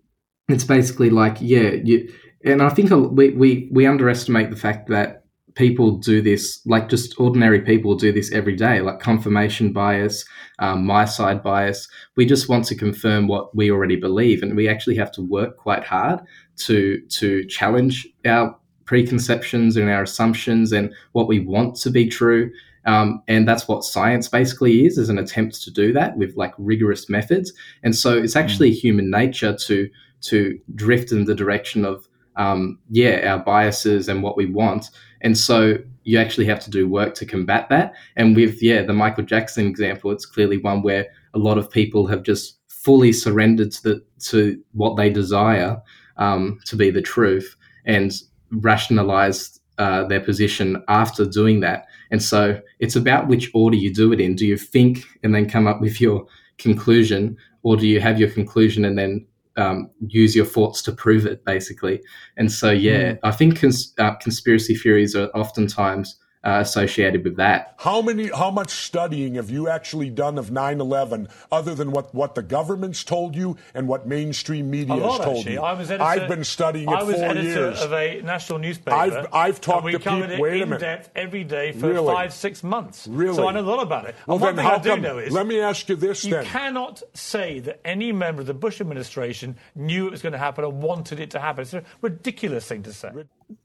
it's 0.49 0.64
basically 0.64 1.11
like, 1.11 1.37
yeah, 1.40 1.71
you, 1.85 2.12
and 2.44 2.62
I 2.62 2.71
think 2.71 2.90
we, 2.90 3.30
we, 3.30 3.68
we 3.73 3.87
underestimate 3.87 4.50
the 4.50 4.56
fact 4.56 4.88
that 4.88 5.25
people 5.59 5.99
do 5.99 6.23
this, 6.23 6.61
like 6.66 6.88
just 6.88 7.18
ordinary 7.18 7.61
people 7.61 7.97
do 7.97 8.12
this 8.12 8.33
every 8.33 8.54
day, 8.54 8.80
like 8.80 9.00
confirmation 9.00 9.73
bias, 9.73 10.25
um, 10.61 10.87
my 10.87 11.04
side 11.04 11.42
bias. 11.42 11.88
We 12.16 12.26
just 12.26 12.49
want 12.49 12.64
to 12.66 12.76
confirm 12.76 13.26
what 13.26 13.54
we 13.56 13.71
already 13.71 13.97
believe, 13.97 14.42
and 14.42 14.56
we 14.56 14.68
actually 14.68 14.97
have 14.97 15.11
to 15.12 15.23
work 15.23 15.56
quite 15.56 15.85
hard 15.85 16.21
to 16.59 17.00
to 17.09 17.44
challenge 17.47 18.06
our 18.25 18.56
preconceptions 18.88 19.76
and 19.76 19.90
our 19.90 20.02
assumptions 20.02 20.73
and 20.73 20.92
what 21.12 21.28
we 21.28 21.38
want 21.40 21.76
to 21.76 21.90
be 21.90 22.09
true. 22.09 22.50
Um, 22.87 23.23
and 23.28 23.47
that's 23.47 23.68
what 23.68 23.85
science 23.85 24.28
basically 24.28 24.87
is, 24.87 24.97
is 24.97 25.11
an 25.11 25.18
attempt 25.18 25.62
to 25.62 25.71
do 25.71 25.92
that 25.92 26.16
with 26.16 26.37
like 26.37 26.54
rigorous 26.57 27.09
methods. 27.09 27.52
And 27.83 27.95
so 27.95 28.16
it's 28.16 28.37
actually 28.37 28.71
mm. 28.71 28.80
human 28.80 29.11
nature 29.11 29.54
to 29.66 29.88
to 30.21 30.59
drift 30.75 31.12
in 31.12 31.26
the 31.26 31.35
direction 31.35 31.85
of 31.85 32.09
um, 32.37 32.78
yeah 32.90 33.30
our 33.30 33.38
biases 33.38 34.09
and 34.09 34.23
what 34.23 34.37
we 34.37 34.47
want 34.47 34.90
and 35.21 35.37
so 35.37 35.78
you 36.04 36.18
actually 36.18 36.47
have 36.47 36.61
to 36.61 36.71
do 36.71 36.88
work 36.88 37.14
to 37.16 37.26
combat 37.26 37.68
that. 37.68 37.95
And 38.16 38.35
with, 38.35 38.62
yeah, 38.62 38.83
the 38.83 38.92
Michael 38.92 39.25
Jackson 39.25 39.66
example, 39.66 40.11
it's 40.11 40.25
clearly 40.25 40.59
one 40.59 40.83
where 40.83 41.07
a 41.35 41.38
lot 41.38 41.59
of 41.59 41.71
people 41.71 42.07
have 42.07 42.23
just 42.23 42.59
fully 42.68 43.12
surrendered 43.12 43.73
to 43.73 43.83
the, 43.83 44.04
to 44.21 44.59
what 44.73 44.97
they 44.97 45.11
desire 45.11 45.80
um, 46.16 46.59
to 46.64 46.76
be 46.76 46.90
the 46.90 47.02
truth 47.02 47.57
and 47.85 48.12
rationalized 48.50 49.61
uh, 49.78 50.05
their 50.05 50.21
position 50.21 50.83
after 50.88 51.25
doing 51.25 51.61
that. 51.61 51.87
And 52.11 52.23
so 52.23 52.61
it's 52.81 52.97
about 52.97 53.28
which 53.28 53.50
order 53.55 53.76
you 53.76 53.95
do 53.95 54.12
it 54.12 54.21
in. 54.21 54.35
Do 54.35 54.47
you 54.47 54.57
think 54.57 55.05
and 55.23 55.35
then 55.35 55.49
come 55.49 55.67
up 55.67 55.81
with 55.81 56.00
your 56.00 56.26
conclusion, 56.59 57.37
or 57.62 57.76
do 57.76 57.87
you 57.87 58.00
have 58.00 58.19
your 58.19 58.31
conclusion 58.31 58.85
and 58.85 58.99
then 58.99 59.26
um, 59.59 59.90
use 60.07 60.35
your 60.35 60.47
thoughts 60.47 60.83
to 60.83 60.93
prove 60.93 61.26
it, 61.26 61.45
basically. 61.45 62.00
And 62.37 62.50
so, 62.50 62.71
yeah, 62.71 63.12
mm. 63.14 63.19
I 63.25 63.33
think 63.33 63.61
cons- 63.61 63.93
uh, 63.99 64.14
conspiracy 64.14 64.75
theories 64.75 65.17
are 65.17 65.28
oftentimes 65.35 66.17
uh, 66.45 66.59
associated 66.62 67.25
with 67.25 67.37
that. 67.37 67.75
How 67.78 68.00
many? 68.00 68.28
How 68.30 68.50
much 68.50 68.71
studying 68.71 69.35
have 69.35 69.50
you 69.50 69.68
actually 69.68 70.09
done 70.11 70.38
of 70.38 70.50
9/11, 70.50 71.28
other 71.50 71.75
than 71.75 71.90
what 71.90 72.14
what 72.14 72.35
the 72.35 72.42
government's 72.42 73.02
told 73.04 73.35
you 73.35 73.57
and 73.75 73.88
what 73.88 74.07
mainstream 74.07 74.71
media 74.71 74.95
lot, 74.95 75.16
has 75.18 75.25
told 75.25 75.37
actually. 75.38 75.52
you? 75.54 75.61
I 75.61 75.73
was 75.73 75.90
editor, 75.90 76.04
I've 76.04 76.28
been 76.28 76.45
studying 76.45 76.88
it 76.88 76.95
I 76.95 77.02
was 77.02 77.16
editor 77.16 77.42
years. 77.42 77.83
of 77.83 77.92
a 77.92 78.21
national 78.23 78.59
newspaper. 78.61 78.97
I've- 78.97 79.26
I've 79.33 79.61
talked 79.61 79.78
and 79.78 79.85
we 79.87 79.92
to 79.92 79.99
covered 79.99 80.30
people- 80.30 80.35
it 80.37 80.40
wait 80.40 80.61
a 80.61 80.62
in 80.62 80.68
minute. 80.68 80.80
depth 80.80 81.11
every 81.16 81.45
day 81.45 81.73
for 81.73 81.88
Really? 81.88 82.14
five, 82.14 82.33
six 82.33 82.62
months. 82.62 83.07
Really? 83.09 83.35
So 83.35 83.49
I 83.49 83.52
know 83.52 83.61
a 83.61 83.62
lot 83.62 83.83
about 83.83 84.07
it. 84.07 84.14
Well, 84.26 84.37
and 84.37 84.42
one 84.42 84.57
then 84.57 84.64
thing 84.64 84.71
how 84.71 84.78
I 84.78 84.83
do 84.83 84.88
come- 84.90 85.00
know 85.02 85.18
is 85.18 85.33
let 85.33 85.47
me 85.47 85.61
ask 85.61 85.88
you 85.88 85.97
this 85.97 86.25
you 86.25 86.30
then. 86.35 86.45
cannot 86.45 87.02
say 87.14 87.59
that 87.61 87.80
any 87.85 88.12
member 88.12 88.40
of 88.42 88.47
the 88.47 88.54
Bush 88.54 88.80
administration 88.80 89.57
knew 89.75 90.07
it 90.07 90.11
was 90.12 90.23
going 90.23 90.33
to 90.33 90.38
happen 90.38 90.64
and 90.64 90.83
wanted 90.83 91.18
it 91.21 91.30
to 91.33 91.40
happen. 91.40 91.62
It's 91.62 91.75
a 91.75 91.83
ridiculous 92.00 92.66
thing 92.66 92.83
to 92.85 92.92
say. 92.92 93.11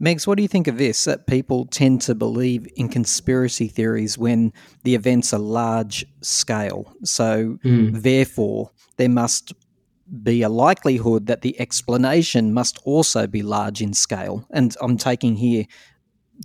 Megs, 0.01 0.25
what 0.25 0.37
do 0.37 0.41
you 0.41 0.47
think 0.47 0.67
of 0.67 0.77
this? 0.77 1.03
That 1.03 1.27
people 1.27 1.65
tend 1.65 2.01
to 2.01 2.15
believe 2.15 2.67
in 2.75 2.89
conspiracy 2.89 3.67
theories 3.67 4.17
when 4.17 4.53
the 4.83 4.95
events 4.95 5.33
are 5.33 5.39
large 5.39 6.05
scale. 6.21 6.93
So, 7.03 7.57
therefore, 7.63 8.71
there 8.97 9.09
must 9.09 9.53
be 10.21 10.41
a 10.41 10.49
likelihood 10.49 11.27
that 11.27 11.41
the 11.41 11.59
explanation 11.59 12.53
must 12.53 12.79
also 12.83 13.27
be 13.27 13.41
large 13.41 13.81
in 13.81 13.93
scale. 13.93 14.45
And 14.51 14.75
I'm 14.81 14.97
taking 14.97 15.35
here 15.35 15.65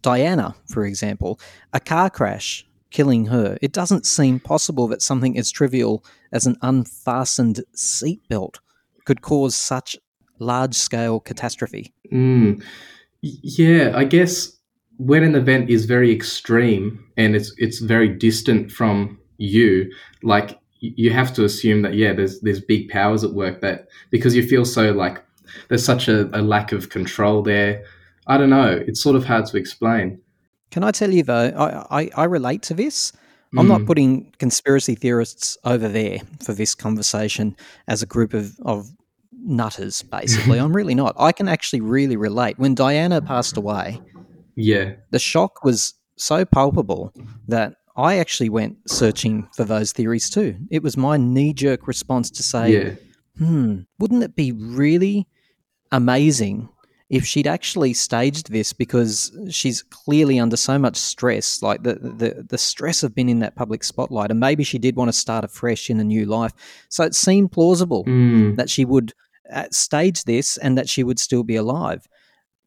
Diana, 0.03 0.55
for 0.67 0.85
example, 0.85 1.41
a 1.73 1.81
car 1.81 2.11
crash 2.11 2.65
killing 2.91 3.27
her. 3.27 3.59
It 3.61 3.73
doesn't 3.73 4.07
seem 4.07 4.41
possible 4.41 4.89
that 4.89 5.03
something 5.03 5.37
as 5.39 5.51
trivial 5.51 6.05
as 6.33 6.47
an 6.47 6.57
unfastened 6.63 7.61
seatbelt 7.75 8.57
could 9.05 9.23
cause 9.23 9.55
such 9.55 9.97
large 10.39 10.75
scale 10.75 11.21
catastrophe. 11.21 11.93
Mm. 12.13 12.63
Yeah, 13.23 13.93
I 13.95 14.05
guess 14.05 14.57
when 14.99 15.23
an 15.23 15.35
event 15.35 15.71
is 15.71 15.87
very 15.87 16.13
extreme 16.13 17.05
and 17.17 17.35
it's 17.35 17.53
it's 17.59 17.79
very 17.79 18.09
distant 18.09 18.71
from 18.71 19.19
you, 19.39 19.91
like 20.23 20.59
you 20.81 21.11
have 21.11 21.33
to 21.35 21.45
assume 21.45 21.83
that 21.83 21.95
yeah, 21.95 22.13
there's 22.13 22.41
there's 22.41 22.61
big 22.61 22.89
powers 22.89 23.25
at 23.25 23.33
work 23.33 23.61
that 23.61 23.89
because 24.11 24.35
you 24.37 24.47
feel 24.47 24.65
so 24.65 24.93
like 24.93 25.23
there's 25.69 25.85
such 25.85 26.09
a, 26.09 26.29
a 26.39 26.43
lack 26.43 26.73
of 26.73 26.91
control 26.91 27.43
there. 27.43 27.85
I 28.27 28.37
don't 28.37 28.51
know. 28.51 28.83
It's 28.87 29.01
sort 29.01 29.17
of 29.17 29.25
hard 29.25 29.47
to 29.47 29.57
explain. 29.57 30.21
Can 30.71 30.85
I 30.85 30.91
tell 30.91 31.11
you 31.11 31.23
though, 31.23 31.49
I, 31.57 32.03
I, 32.03 32.11
I 32.15 32.25
relate 32.25 32.63
to 32.63 32.75
this. 32.75 33.13
I'm 33.57 33.67
not 33.67 33.81
mm. 33.81 33.87
putting 33.87 34.31
conspiracy 34.39 34.95
theorists 34.95 35.57
over 35.65 35.89
there 35.89 36.19
for 36.45 36.53
this 36.53 36.75
conversation 36.75 37.57
as 37.87 38.03
a 38.03 38.07
group 38.07 38.35
of, 38.35 38.59
of 38.61 38.91
nutters, 39.43 40.03
basically. 40.11 40.59
I'm 40.59 40.75
really 40.75 40.95
not. 40.95 41.15
I 41.19 41.33
can 41.33 41.49
actually 41.49 41.81
really 41.81 42.17
relate. 42.17 42.59
When 42.59 42.75
Diana 42.75 43.21
passed 43.23 43.57
away, 43.57 44.01
Yeah. 44.57 44.95
the 45.11 45.19
shock 45.19 45.65
was 45.65 45.95
so 46.17 46.45
palpable 46.45 47.13
that 47.47 47.75
I 47.97 48.19
actually 48.19 48.49
went 48.49 48.77
searching 48.91 49.49
for 49.57 49.65
those 49.65 49.93
theories 49.93 50.31
too. 50.31 50.57
It 50.71 50.83
was 50.83 50.97
my 50.97 51.17
knee 51.17 51.53
jerk 51.53 51.87
response 51.89 52.31
to 52.33 52.43
say, 52.43 52.73
Yeah. 52.73 52.95
hmm, 53.39 53.81
wouldn't 53.99 54.23
it 54.23 54.35
be 54.37 54.53
really 54.53 55.27
amazing 55.93 56.69
if 57.09 57.25
she'd 57.25 57.47
actually 57.47 57.95
staged 57.95 58.53
this 58.53 58.75
because 58.75 59.35
she's 59.51 59.83
clearly 59.83 60.39
under 60.39 60.59
so 60.59 60.79
much 60.79 60.97
stress, 60.97 61.63
like 61.63 61.83
the, 61.83 61.95
the 61.95 62.45
the 62.47 62.59
stress 62.59 63.03
of 63.03 63.15
being 63.15 63.31
in 63.31 63.39
that 63.39 63.57
public 63.57 63.83
spotlight, 63.83 64.31
and 64.31 64.39
maybe 64.39 64.63
she 64.63 64.79
did 64.79 64.95
want 64.95 65.09
to 65.09 65.13
start 65.19 65.43
afresh 65.43 65.89
in 65.89 65.99
a 66.01 66.05
new 66.05 66.27
life. 66.27 66.53
So 66.91 67.05
it 67.05 67.15
seemed 67.15 67.51
plausible 67.51 68.05
Mm. 68.05 68.57
that 68.57 68.69
she 68.69 68.85
would 68.85 69.15
stage 69.71 70.25
this 70.25 70.57
and 70.57 70.77
that 70.77 70.89
she 70.89 71.05
would 71.05 71.19
still 71.19 71.43
be 71.43 71.57
alive. 71.57 72.07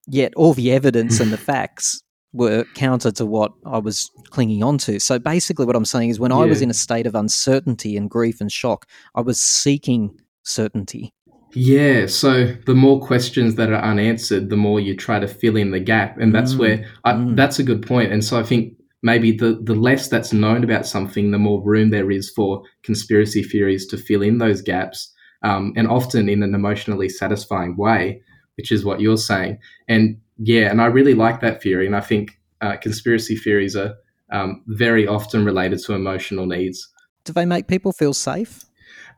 Yet 0.08 0.34
all 0.36 0.54
the 0.54 0.72
evidence 0.72 1.20
and 1.20 1.32
the 1.32 1.38
facts 1.52 2.02
were 2.34 2.66
counter 2.76 3.12
to 3.12 3.26
what 3.26 3.52
I 3.66 3.78
was 3.78 4.10
clinging 4.30 4.64
on 4.64 4.78
to. 4.80 5.00
So 5.00 5.20
basically, 5.20 5.66
what 5.66 5.76
I'm 5.76 5.86
saying 5.86 6.10
is 6.10 6.20
when 6.20 6.32
I 6.32 6.46
was 6.46 6.62
in 6.62 6.70
a 6.70 6.74
state 6.74 7.06
of 7.06 7.16
uncertainty 7.16 7.98
and 7.98 8.10
grief 8.10 8.40
and 8.40 8.52
shock, 8.52 8.88
I 9.16 9.22
was 9.22 9.42
seeking 9.42 10.18
certainty. 10.44 11.14
Yeah, 11.54 12.06
so 12.06 12.56
the 12.66 12.74
more 12.74 13.02
questions 13.02 13.56
that 13.56 13.72
are 13.72 13.82
unanswered, 13.82 14.50
the 14.50 14.56
more 14.56 14.80
you 14.80 14.96
try 14.96 15.20
to 15.20 15.28
fill 15.28 15.58
in 15.58 15.72
the 15.72 15.82
gap, 15.82 16.18
and 16.18 16.34
that's 16.34 16.54
Mm, 16.54 16.60
where 16.60 16.86
I, 17.04 17.14
mm. 17.14 17.36
that's 17.36 17.60
a 17.60 17.64
good 17.64 17.86
point. 17.86 18.14
And 18.14 18.24
so 18.24 18.40
I 18.40 18.44
think 18.44 18.74
maybe 19.04 19.34
the 19.34 19.60
the 19.62 19.76
less 19.76 20.08
that's 20.08 20.32
known 20.32 20.64
about 20.64 20.86
something, 20.86 21.32
the 21.32 21.38
more 21.38 21.62
room 21.62 21.90
there 21.90 22.10
is 22.10 22.30
for 22.30 22.64
conspiracy 22.84 23.44
theories 23.44 23.86
to 23.88 23.98
fill 23.98 24.22
in 24.22 24.38
those 24.38 24.62
gaps, 24.62 25.11
um, 25.44 25.74
and 25.76 25.88
often 25.88 26.30
in 26.30 26.44
an 26.44 26.56
emotionally 26.56 27.10
satisfying 27.10 27.76
way, 27.78 28.22
which 28.58 28.72
is 28.72 28.86
what 28.86 29.02
you're 29.02 29.18
saying. 29.18 29.58
And 29.88 30.20
yeah, 30.38 30.70
and 30.70 30.82
I 30.82 30.86
really 30.86 31.14
like 31.14 31.42
that 31.42 31.62
theory, 31.62 31.86
and 31.86 31.96
I 31.96 32.02
think 32.02 32.40
uh, 32.62 32.78
conspiracy 32.78 33.36
theories 33.36 33.76
are 33.76 33.96
um, 34.32 34.64
very 34.68 35.08
often 35.08 35.46
related 35.46 35.80
to 35.84 35.94
emotional 35.94 36.46
needs. 36.46 36.88
Do 37.24 37.34
they 37.34 37.46
make 37.46 37.68
people 37.68 37.92
feel 37.92 38.14
safe? 38.14 38.66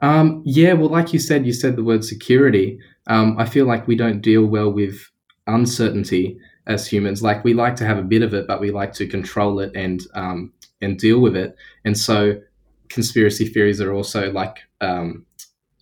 Um, 0.02 0.42
yeah, 0.46 0.74
well, 0.74 0.90
like 0.90 1.14
you 1.14 1.20
said, 1.20 1.46
you 1.46 1.54
said 1.54 1.76
the 1.76 1.84
word 1.84 2.04
security. 2.04 2.80
Um, 3.08 3.38
I 3.38 3.46
feel 3.46 3.66
like 3.66 3.88
we 3.88 3.96
don't 3.96 4.22
deal 4.22 4.46
well 4.46 4.72
with 4.72 5.00
uncertainty 5.48 6.38
as 6.68 6.88
humans. 6.88 7.22
Like 7.22 7.44
we 7.44 7.54
like 7.54 7.76
to 7.78 7.86
have 7.86 7.98
a 7.98 8.04
bit 8.04 8.22
of 8.22 8.34
it, 8.34 8.48
but 8.48 8.60
we 8.60 8.72
like 8.72 8.94
to 8.94 9.08
control 9.08 9.60
it 9.60 9.72
and 9.76 10.02
um, 10.16 10.52
and 10.82 10.98
deal 10.98 11.20
with 11.20 11.36
it. 11.36 11.56
And 11.86 11.98
so, 11.98 12.42
conspiracy 12.90 13.48
theories 13.48 13.82
are 13.82 13.94
also 13.94 14.32
like 14.32 14.60
um, 14.82 15.26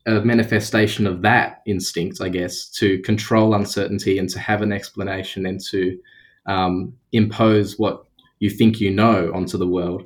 a 0.05 0.21
manifestation 0.21 1.05
of 1.05 1.21
that 1.21 1.61
instinct, 1.65 2.21
I 2.21 2.29
guess, 2.29 2.69
to 2.71 2.99
control 2.99 3.53
uncertainty 3.53 4.17
and 4.17 4.29
to 4.29 4.39
have 4.39 4.61
an 4.61 4.71
explanation 4.71 5.45
and 5.45 5.59
to 5.69 5.99
um, 6.47 6.93
impose 7.11 7.77
what 7.77 8.05
you 8.39 8.49
think 8.49 8.79
you 8.79 8.91
know 8.91 9.31
onto 9.33 9.57
the 9.57 9.67
world, 9.67 10.03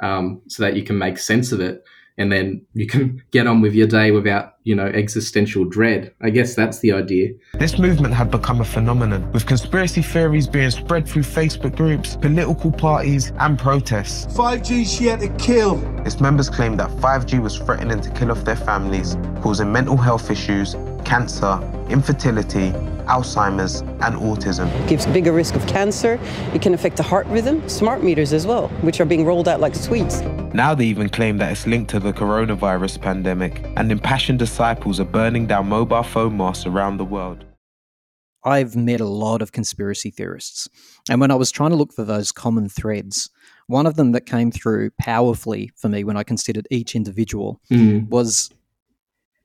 um, 0.00 0.42
so 0.48 0.62
that 0.62 0.76
you 0.76 0.82
can 0.82 0.98
make 0.98 1.18
sense 1.18 1.52
of 1.52 1.60
it 1.60 1.84
and 2.18 2.32
then 2.32 2.64
you 2.74 2.86
can 2.86 3.22
get 3.30 3.46
on 3.46 3.60
with 3.60 3.74
your 3.74 3.86
day 3.86 4.10
without, 4.10 4.54
you 4.64 4.74
know, 4.74 4.86
existential 4.86 5.64
dread. 5.64 6.14
I 6.22 6.30
guess 6.30 6.54
that's 6.54 6.80
the 6.80 6.92
idea. 6.92 7.30
This 7.54 7.78
movement 7.78 8.14
had 8.14 8.30
become 8.30 8.60
a 8.60 8.64
phenomenon, 8.64 9.30
with 9.32 9.46
conspiracy 9.46 10.02
theories 10.02 10.46
being 10.46 10.70
spread 10.70 11.08
through 11.08 11.22
Facebook 11.22 11.76
groups, 11.76 12.16
political 12.16 12.72
parties, 12.72 13.32
and 13.38 13.58
protests. 13.58 14.34
5G 14.36 14.86
she 14.86 15.06
had 15.06 15.20
to 15.20 15.28
kill. 15.36 15.82
Its 16.06 16.20
members 16.20 16.50
claimed 16.50 16.80
that 16.80 16.90
5G 16.90 17.42
was 17.42 17.56
threatening 17.58 18.00
to 18.00 18.10
kill 18.10 18.30
off 18.30 18.44
their 18.44 18.56
families, 18.56 19.16
causing 19.40 19.72
mental 19.72 19.96
health 19.96 20.30
issues, 20.30 20.74
cancer, 21.06 21.60
infertility, 21.88 22.72
Alzheimer's, 23.06 23.82
and 24.04 24.16
autism. 24.16 24.68
It 24.82 24.88
gives 24.88 25.06
bigger 25.06 25.32
risk 25.32 25.54
of 25.54 25.64
cancer. 25.68 26.18
It 26.52 26.60
can 26.60 26.74
affect 26.74 26.96
the 26.96 27.04
heart 27.04 27.28
rhythm, 27.28 27.66
smart 27.68 28.02
meters 28.02 28.32
as 28.32 28.44
well, 28.44 28.66
which 28.82 29.00
are 29.00 29.04
being 29.04 29.24
rolled 29.24 29.46
out 29.46 29.60
like 29.60 29.76
sweets. 29.76 30.20
Now 30.52 30.74
they 30.74 30.86
even 30.86 31.08
claim 31.08 31.38
that 31.38 31.52
it's 31.52 31.64
linked 31.64 31.90
to 31.90 32.00
the 32.00 32.12
coronavirus 32.12 33.00
pandemic, 33.00 33.64
and 33.76 33.92
impassioned 33.92 34.40
disciples 34.40 34.98
are 34.98 35.04
burning 35.04 35.46
down 35.46 35.68
mobile 35.68 36.02
phone 36.02 36.36
masts 36.36 36.66
around 36.66 36.96
the 36.96 37.04
world. 37.04 37.44
I've 38.42 38.74
met 38.74 39.00
a 39.00 39.04
lot 39.06 39.42
of 39.42 39.52
conspiracy 39.52 40.10
theorists. 40.10 40.68
And 41.08 41.20
when 41.20 41.30
I 41.30 41.36
was 41.36 41.52
trying 41.52 41.70
to 41.70 41.76
look 41.76 41.92
for 41.92 42.04
those 42.04 42.32
common 42.32 42.68
threads, 42.68 43.30
one 43.68 43.86
of 43.86 43.94
them 43.94 44.10
that 44.12 44.26
came 44.26 44.50
through 44.50 44.90
powerfully 44.98 45.70
for 45.76 45.88
me 45.88 46.02
when 46.02 46.16
I 46.16 46.24
considered 46.24 46.66
each 46.70 46.96
individual 46.96 47.60
Mm. 47.70 48.08
was 48.08 48.50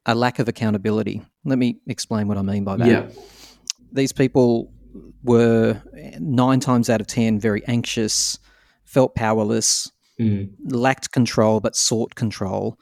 a 0.05 0.15
lack 0.15 0.39
of 0.39 0.47
accountability. 0.47 1.21
Let 1.45 1.57
me 1.59 1.79
explain 1.87 2.27
what 2.27 2.37
I 2.37 2.41
mean 2.41 2.63
by 2.63 2.77
that. 2.77 2.87
Yeah. 2.87 3.09
These 3.93 4.11
people 4.13 4.71
were 5.23 5.81
nine 6.19 6.59
times 6.59 6.89
out 6.89 7.01
of 7.01 7.07
10 7.07 7.39
very 7.39 7.63
anxious, 7.67 8.39
felt 8.85 9.13
powerless, 9.15 9.91
Mm. 10.19 10.49
lacked 10.65 11.11
control 11.11 11.59
but 11.59 11.75
sought 11.75 12.15
control. 12.15 12.77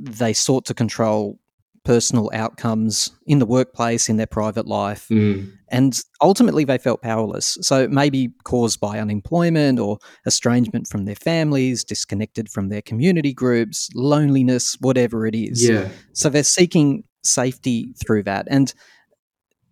They 0.00 0.32
sought 0.32 0.64
to 0.66 0.74
control 0.74 1.38
personal 1.84 2.30
outcomes 2.34 3.10
in 3.26 3.38
the 3.38 3.46
workplace, 3.46 4.08
in 4.08 4.16
their 4.18 4.26
private 4.26 4.66
life, 4.66 5.06
Mm. 5.10 5.50
and 5.68 6.00
ultimately 6.20 6.64
they 6.64 6.76
felt 6.78 7.00
powerless. 7.00 7.56
So 7.62 7.88
maybe 7.88 8.28
caused 8.44 8.80
by 8.80 8.98
unemployment 8.98 9.78
or 9.78 9.98
estrangement 10.26 10.86
from 10.88 11.06
their 11.06 11.14
families, 11.14 11.82
disconnected 11.82 12.50
from 12.50 12.68
their 12.68 12.82
community 12.82 13.32
groups, 13.32 13.88
loneliness, 13.94 14.76
whatever 14.80 15.26
it 15.26 15.34
is. 15.34 15.66
Yeah. 15.66 15.88
So 16.12 16.28
they're 16.28 16.42
seeking 16.42 17.04
safety 17.24 17.94
through 18.04 18.24
that. 18.24 18.46
And 18.50 18.74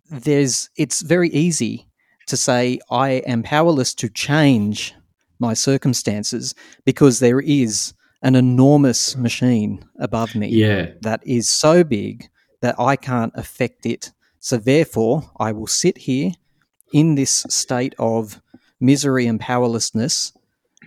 there's 0.09 0.69
it's 0.75 1.01
very 1.01 1.29
easy 1.29 1.87
to 2.27 2.37
say 2.37 2.79
I 2.89 3.21
am 3.27 3.43
powerless 3.43 3.93
to 3.95 4.09
change 4.09 4.93
my 5.39 5.53
circumstances 5.53 6.53
because 6.85 7.19
there 7.19 7.39
is 7.39 7.93
an 8.21 8.35
enormous 8.35 9.15
machine 9.15 9.83
above 9.99 10.35
me 10.35 10.47
Yeah. 10.49 10.91
that 11.01 11.21
is 11.25 11.49
so 11.49 11.83
big 11.83 12.27
that 12.61 12.75
I 12.79 12.95
can't 12.95 13.31
affect 13.35 13.85
it. 13.85 14.11
So 14.39 14.57
therefore, 14.57 15.29
I 15.39 15.51
will 15.53 15.67
sit 15.67 15.97
here 15.99 16.31
in 16.93 17.15
this 17.15 17.45
state 17.49 17.95
of 17.99 18.41
misery 18.81 19.25
and 19.27 19.39
powerlessness 19.39 20.33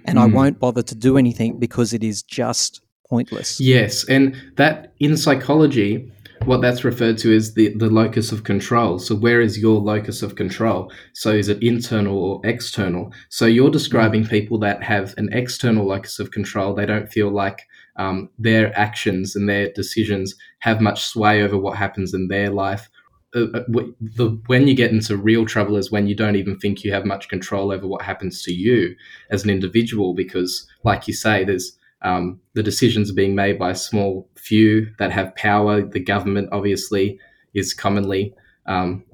and 0.05 0.19
I 0.19 0.27
Mm. 0.27 0.33
won't 0.35 0.59
bother 0.59 0.83
to 0.83 0.95
do 0.95 1.17
anything 1.17 1.59
because 1.59 1.93
it 1.93 2.03
is 2.03 2.23
just 2.23 2.81
pointless. 3.09 3.61
Yes, 3.61 4.05
and 4.09 4.35
that 4.57 4.93
in 5.01 5.17
psychology, 5.17 6.11
what 6.45 6.61
that's 6.61 6.85
referred 6.85 7.19
to 7.19 7.33
is 7.33 7.55
the, 7.55 7.75
the 7.77 7.89
locus 7.89 8.33
of 8.33 8.45
control. 8.45 8.99
So, 8.99 9.15
where 9.15 9.41
is 9.41 9.59
your 9.59 9.81
locus 9.81 10.23
of 10.23 10.35
control? 10.35 10.93
So, 11.13 11.31
is 11.31 11.49
it 11.49 11.63
internal 11.63 12.19
or 12.19 12.41
external? 12.45 13.13
So, 13.29 13.47
you're 13.47 13.71
describing 13.71 14.27
people 14.27 14.59
that 14.61 14.83
have 14.83 15.15
an 15.17 15.29
external 15.33 15.87
locus 15.87 16.19
of 16.19 16.31
control. 16.31 16.75
They 16.75 16.87
don't 16.87 17.11
feel 17.11 17.31
like 17.31 17.63
um, 17.97 18.31
their 18.39 18.77
actions 18.79 19.37
and 19.37 19.49
their 19.49 19.71
decisions 19.73 20.35
have 20.61 20.81
much 20.81 21.05
sway 21.05 21.43
over 21.43 21.57
what 21.57 21.77
happens 21.77 22.15
in 22.15 22.29
their 22.29 22.51
life. 22.51 22.89
Uh, 23.35 23.47
uh 23.55 23.63
the, 24.01 24.41
when 24.47 24.67
you 24.67 24.75
get 24.75 24.91
into 24.91 25.17
real 25.17 25.47
trouble 25.47 25.77
is 25.77 25.91
when 25.91 26.07
you 26.07 26.15
don't 26.15 26.37
even 26.37 26.59
think 26.59 26.85
you 26.85 26.93
have 26.93 27.07
much 27.07 27.29
control 27.29 27.73
over 27.73 27.87
what 27.87 28.03
happens 28.03 28.43
to 28.43 28.53
you 28.53 28.95
as 29.31 29.45
an 29.45 29.51
individual, 29.51 30.15
because, 30.15 30.67
like 30.85 31.07
you 31.07 31.15
say, 31.15 31.45
there's 31.45 31.79
um, 32.03 32.41
the 32.55 32.63
decisions 32.63 33.11
are 33.11 33.15
being 33.15 33.35
made 33.35 33.59
by 33.59 33.71
a 33.71 33.77
small 33.77 34.29
few 34.37 34.93
that 34.99 35.13
have 35.13 35.35
power. 35.37 35.83
The 35.83 36.01
government, 36.01 36.49
obviously, 36.53 37.19
is 37.55 37.73
commonly 37.73 38.35
um, 38.67 39.05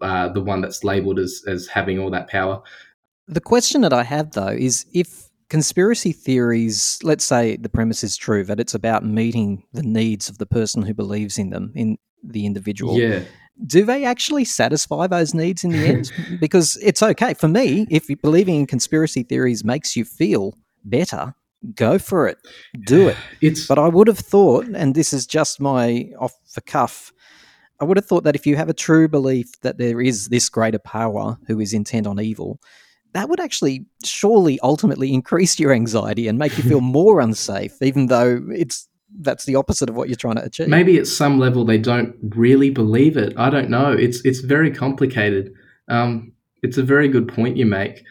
uh, 0.00 0.28
the 0.28 0.40
one 0.40 0.60
that's 0.60 0.82
labeled 0.84 1.18
as, 1.18 1.42
as 1.46 1.66
having 1.66 1.98
all 1.98 2.10
that 2.10 2.28
power. 2.28 2.62
The 3.28 3.40
question 3.40 3.82
that 3.82 3.92
I 3.92 4.02
have, 4.04 4.32
though, 4.32 4.48
is 4.48 4.86
if 4.92 5.28
conspiracy 5.48 6.12
theories, 6.12 6.98
let's 7.02 7.24
say 7.24 7.56
the 7.56 7.68
premise 7.68 8.02
is 8.02 8.16
true, 8.16 8.44
that 8.44 8.58
it's 8.58 8.74
about 8.74 9.04
meeting 9.04 9.62
the 9.72 9.82
needs 9.82 10.28
of 10.28 10.38
the 10.38 10.46
person 10.46 10.82
who 10.82 10.94
believes 10.94 11.38
in 11.38 11.50
them, 11.50 11.72
in 11.74 11.98
the 12.22 12.46
individual. 12.46 12.98
Yeah. 12.98 13.22
Do 13.66 13.84
they 13.84 14.04
actually 14.04 14.46
satisfy 14.46 15.06
those 15.06 15.34
needs 15.34 15.64
in 15.64 15.72
the 15.72 15.86
end? 15.86 16.12
because 16.40 16.78
it's 16.82 17.02
okay. 17.02 17.34
For 17.34 17.48
me, 17.48 17.86
if 17.90 18.08
believing 18.22 18.54
in 18.54 18.66
conspiracy 18.66 19.22
theories 19.22 19.64
makes 19.64 19.94
you 19.96 20.04
feel 20.04 20.56
better, 20.84 21.34
go 21.74 21.98
for 21.98 22.26
it, 22.26 22.38
do 22.86 23.08
it. 23.08 23.16
It's 23.40 23.66
but 23.66 23.78
I 23.78 23.88
would 23.88 24.08
have 24.08 24.18
thought, 24.18 24.66
and 24.66 24.94
this 24.94 25.12
is 25.12 25.26
just 25.26 25.60
my 25.60 26.10
off 26.18 26.34
the 26.54 26.60
cuff. 26.60 27.12
I 27.80 27.84
would 27.84 27.96
have 27.96 28.06
thought 28.06 28.24
that 28.24 28.36
if 28.36 28.46
you 28.46 28.56
have 28.56 28.68
a 28.68 28.74
true 28.74 29.08
belief 29.08 29.58
that 29.62 29.78
there 29.78 30.00
is 30.00 30.28
this 30.28 30.48
greater 30.48 30.78
power 30.78 31.38
who 31.46 31.60
is 31.60 31.72
intent 31.72 32.06
on 32.06 32.20
evil, 32.20 32.60
that 33.14 33.28
would 33.28 33.40
actually 33.40 33.86
surely 34.04 34.60
ultimately 34.60 35.14
increase 35.14 35.58
your 35.58 35.72
anxiety 35.72 36.28
and 36.28 36.38
make 36.38 36.56
you 36.58 36.64
feel 36.64 36.80
more 36.98 37.20
unsafe, 37.20 37.80
even 37.80 38.06
though 38.06 38.42
it's 38.50 38.86
that's 39.20 39.44
the 39.44 39.56
opposite 39.56 39.88
of 39.88 39.96
what 39.96 40.08
you're 40.08 40.16
trying 40.16 40.36
to 40.36 40.44
achieve. 40.44 40.68
Maybe 40.68 40.96
at 40.98 41.06
some 41.06 41.38
level 41.38 41.64
they 41.64 41.78
don't 41.78 42.14
really 42.36 42.70
believe 42.70 43.16
it. 43.16 43.34
I 43.36 43.50
don't 43.50 43.70
know. 43.70 43.92
It's 43.92 44.24
it's 44.24 44.40
very 44.40 44.70
complicated. 44.70 45.52
Um, 45.88 46.32
it's 46.62 46.78
a 46.78 46.82
very 46.82 47.08
good 47.08 47.26
point 47.26 47.56
you 47.56 47.66
make, 47.66 48.04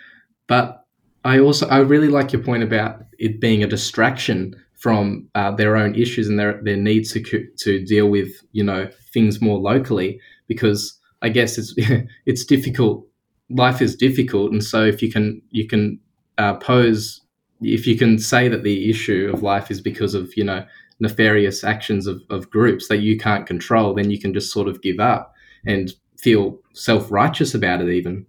but 0.47 0.78
I 1.23 1.39
also 1.39 1.67
I 1.67 1.79
really 1.79 2.07
like 2.07 2.31
your 2.33 2.41
point 2.41 2.63
about 2.63 3.03
it 3.17 3.39
being 3.39 3.63
a 3.63 3.67
distraction 3.67 4.55
from 4.77 5.27
uh, 5.35 5.51
their 5.51 5.75
own 5.75 5.95
issues 5.95 6.27
and 6.29 6.39
their 6.39 6.61
their 6.63 6.77
needs 6.77 7.11
to 7.13 7.47
to 7.57 7.85
deal 7.85 8.09
with 8.09 8.31
you 8.51 8.63
know 8.63 8.89
things 9.13 9.41
more 9.41 9.59
locally 9.59 10.19
because 10.47 10.97
I 11.21 11.29
guess 11.29 11.57
it's 11.57 11.73
it's 12.25 12.45
difficult. 12.45 13.05
Life 13.49 13.81
is 13.81 13.95
difficult, 13.95 14.51
and 14.51 14.63
so 14.63 14.83
if 14.83 15.01
you 15.01 15.11
can 15.11 15.41
you 15.49 15.67
can 15.67 15.99
uh, 16.37 16.55
pose 16.55 17.21
if 17.61 17.85
you 17.85 17.97
can 17.97 18.17
say 18.17 18.47
that 18.47 18.63
the 18.63 18.89
issue 18.89 19.29
of 19.33 19.43
life 19.43 19.69
is 19.69 19.81
because 19.81 20.13
of 20.13 20.31
you 20.37 20.43
know 20.43 20.65
nefarious 20.99 21.63
actions 21.63 22.07
of, 22.07 22.21
of 22.29 22.49
groups 22.49 22.87
that 22.89 22.97
you 22.97 23.17
can't 23.17 23.47
control, 23.47 23.93
then 23.93 24.11
you 24.11 24.19
can 24.19 24.33
just 24.33 24.51
sort 24.51 24.67
of 24.67 24.81
give 24.81 24.99
up 24.99 25.33
and 25.65 25.93
feel 26.17 26.59
self 26.73 27.11
righteous 27.11 27.53
about 27.53 27.81
it 27.81 27.89
even. 27.89 28.25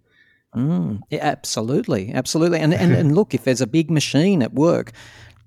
Mm, 0.55 1.01
yeah, 1.11 1.21
absolutely, 1.23 2.13
absolutely. 2.13 2.59
And, 2.59 2.75
and 2.75 2.93
and 2.93 3.15
look, 3.15 3.35
if 3.35 3.45
there's 3.45 3.61
a 3.61 3.67
big 3.67 3.91
machine 3.91 4.43
at 4.43 4.53
work, 4.53 4.93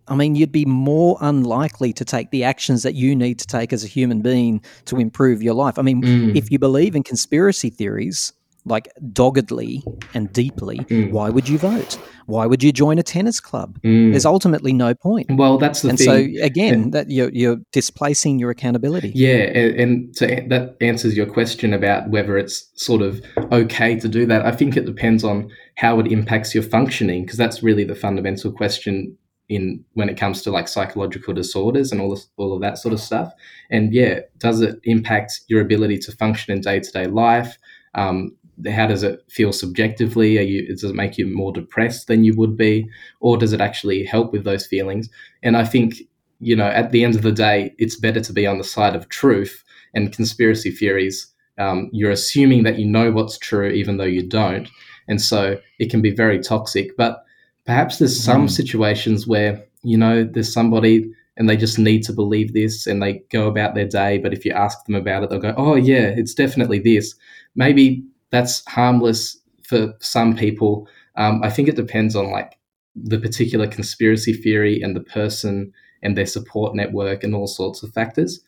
I 0.08 0.16
mean, 0.16 0.36
you'd 0.36 0.52
be 0.52 0.66
more 0.66 1.18
unlikely 1.22 1.94
to 1.94 2.06
take 2.06 2.32
the 2.32 2.44
actions 2.44 2.84
that 2.84 2.96
you 2.96 3.16
need 3.16 3.40
to 3.40 3.48
take 3.48 3.74
as 3.74 3.84
a 3.84 3.88
human 3.88 4.22
being 4.22 4.62
to 4.86 4.98
improve 4.98 5.42
your 5.42 5.54
life. 5.54 5.78
I 5.80 5.82
mean, 5.82 6.02
mm. 6.02 6.36
if 6.36 6.52
you 6.52 6.60
believe 6.60 6.96
in 6.96 7.04
conspiracy 7.04 7.70
theories, 7.70 8.34
like 8.66 8.88
doggedly 9.12 9.84
and 10.14 10.32
deeply, 10.32 10.78
mm. 10.78 11.12
why 11.12 11.30
would 11.30 11.50
you 11.50 11.58
vote? 11.58 12.00
Why 12.26 12.46
would 12.46 12.64
you 12.64 12.72
join 12.72 12.98
a 12.98 13.04
tennis 13.04 13.40
club? 13.40 13.80
Mm. 13.82 14.12
There's 14.12 14.26
ultimately 14.26 14.72
no 14.72 14.94
point. 14.94 15.28
Well, 15.32 15.58
that's 15.58 15.82
the 15.82 15.90
and 15.90 15.98
thing. 15.98 16.38
so 16.38 16.46
again, 16.46 16.92
that 16.92 17.10
you're, 17.10 17.30
you're 17.32 17.58
displacing 17.72 18.40
your 18.40 18.50
accountability. 18.50 19.12
Yeah, 19.14 19.52
and, 19.54 19.80
and 19.80 20.16
so 20.16 20.28
that 20.28 20.78
answers 20.80 21.18
your 21.18 21.26
question 21.26 21.74
about 21.74 22.10
whether 22.10 22.38
it's 22.38 22.70
sort 22.76 23.02
of 23.02 23.22
okay 23.52 24.00
to 24.00 24.08
do 24.08 24.26
that. 24.28 24.46
I 24.46 24.52
think 24.52 24.78
it 24.78 24.86
depends 24.86 25.24
on 25.24 25.52
how 25.76 26.00
it 26.00 26.08
impacts 26.08 26.54
your 26.54 26.64
functioning, 26.64 27.26
because 27.26 27.38
that's 27.38 27.62
really 27.64 27.84
the 27.84 27.96
fundamental 27.96 28.52
question 28.52 29.18
in 29.50 29.84
when 29.94 30.08
it 30.08 30.18
comes 30.18 30.42
to 30.42 30.52
like 30.52 30.70
psychological 30.70 31.34
disorders 31.34 31.92
and 31.92 32.00
all 32.00 32.12
this, 32.12 32.28
all 32.38 32.54
of 32.54 32.62
that 32.62 32.78
sort 32.78 32.94
of 32.94 33.00
stuff. 33.00 33.34
And 33.70 33.94
yeah, 33.94 34.22
does 34.38 34.62
it 34.62 34.80
impact 34.86 35.42
your 35.48 35.60
ability 35.60 35.98
to 36.00 36.14
function 36.14 36.54
in 36.54 36.62
day 36.62 36.80
to 36.80 36.92
day 36.92 37.08
life? 37.08 37.58
Um, 37.96 38.36
how 38.70 38.88
does 38.88 39.04
it 39.04 39.24
feel 39.30 39.52
subjectively? 39.52 40.38
Are 40.38 40.42
you 40.42 40.68
does 40.68 40.84
it 40.84 40.96
make 40.96 41.18
you 41.18 41.28
more 41.28 41.52
depressed 41.52 42.08
than 42.08 42.24
you 42.24 42.34
would 42.36 42.56
be, 42.56 42.88
or 43.20 43.38
does 43.38 43.54
it 43.54 43.62
actually 43.62 44.04
help 44.04 44.32
with 44.32 44.44
those 44.44 44.66
feelings? 44.66 45.10
And 45.42 45.58
I 45.58 45.66
think 45.66 45.96
you 46.40 46.56
know 46.56 46.68
at 46.68 46.92
the 46.92 47.04
end 47.04 47.16
of 47.16 47.22
the 47.22 47.32
day, 47.32 47.74
it's 47.78 48.00
better 48.00 48.22
to 48.22 48.34
be 48.34 48.48
on 48.48 48.58
the 48.58 48.64
side 48.64 48.96
of 48.96 49.10
truth 49.10 49.64
and 49.94 50.14
conspiracy 50.14 50.72
theories. 50.72 51.28
Um, 51.58 51.90
you're 51.94 52.12
assuming 52.12 52.64
that 52.64 52.80
you 52.80 52.86
know 52.86 53.12
what's 53.12 53.38
true 53.38 53.70
even 53.70 53.98
though 53.98 54.04
you 54.04 54.28
don't, 54.28 54.68
and 55.08 55.22
so 55.22 55.60
it 55.80 55.90
can 55.90 56.02
be 56.02 56.12
very 56.12 56.40
toxic. 56.40 56.96
But 56.98 57.24
perhaps 57.66 57.98
there's 57.98 58.24
some 58.24 58.48
mm. 58.48 58.52
situations 58.52 59.28
where 59.28 59.64
you 59.84 59.98
know 59.98 60.24
there's 60.24 60.54
somebody 60.54 61.12
and 61.38 61.50
they 61.50 61.58
just 61.58 61.80
need 61.80 62.04
to 62.04 62.14
believe 62.14 62.54
this 62.54 62.86
and 62.86 63.02
they 63.02 63.14
go 63.32 63.48
about 63.48 63.74
their 63.74 63.88
day. 63.88 64.20
But 64.20 64.34
if 64.34 64.46
you 64.46 64.52
ask 64.52 64.86
them 64.86 64.96
about 64.96 65.24
it, 65.24 65.30
they'll 65.30 65.40
go, 65.40 65.56
"Oh 65.58 65.76
yeah, 65.76 66.14
it's 66.16 66.34
definitely 66.34 66.80
this." 66.80 67.16
Maybe 67.56 68.04
that's 68.34 68.68
harmless 68.68 69.38
for 69.62 69.94
some 70.00 70.36
people. 70.36 70.88
Um, 71.16 71.44
I 71.44 71.52
think 71.52 71.68
it 71.68 71.76
depends 71.76 72.16
on 72.16 72.32
like 72.32 72.58
the 72.96 73.20
particular 73.20 73.68
conspiracy 73.68 74.34
theory 74.34 74.82
and 74.82 74.96
the 74.96 75.02
person 75.02 75.72
and 76.02 76.18
their 76.18 76.26
support 76.26 76.76
network 76.76 77.24
and 77.24 77.36
all 77.36 77.46
sorts 77.46 77.84
of 77.84 77.94
factors. 77.94 78.40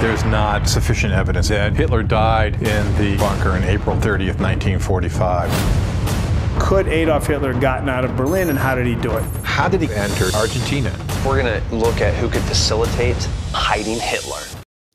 There's 0.00 0.24
not 0.24 0.68
sufficient 0.68 1.12
evidence. 1.12 1.48
that 1.48 1.74
Hitler 1.74 2.02
died 2.02 2.56
in 2.56 2.98
the 2.98 3.16
bunker 3.16 3.56
in 3.56 3.62
April 3.62 3.96
30th, 3.96 4.40
1945. 4.40 6.60
Could 6.60 6.88
Adolf 6.88 7.28
Hitler 7.28 7.52
have 7.52 7.62
gotten 7.62 7.88
out 7.88 8.04
of 8.04 8.16
Berlin 8.16 8.50
and 8.50 8.58
how 8.58 8.74
did 8.74 8.86
he 8.86 8.96
do 8.96 9.16
it? 9.16 9.22
How 9.44 9.68
did 9.68 9.82
he 9.82 9.94
enter 9.94 10.34
Argentina? 10.34 10.90
We're 11.24 11.40
going 11.40 11.62
to 11.62 11.74
look 11.74 12.00
at 12.00 12.12
who 12.14 12.28
could 12.28 12.42
facilitate 12.42 13.16
hiding 13.52 14.00
Hitler. 14.00 14.51